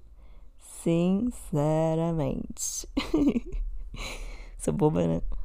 Sinceramente. 0.82 2.88
Sou 4.58 4.72
boba, 4.72 5.06
né? 5.06 5.37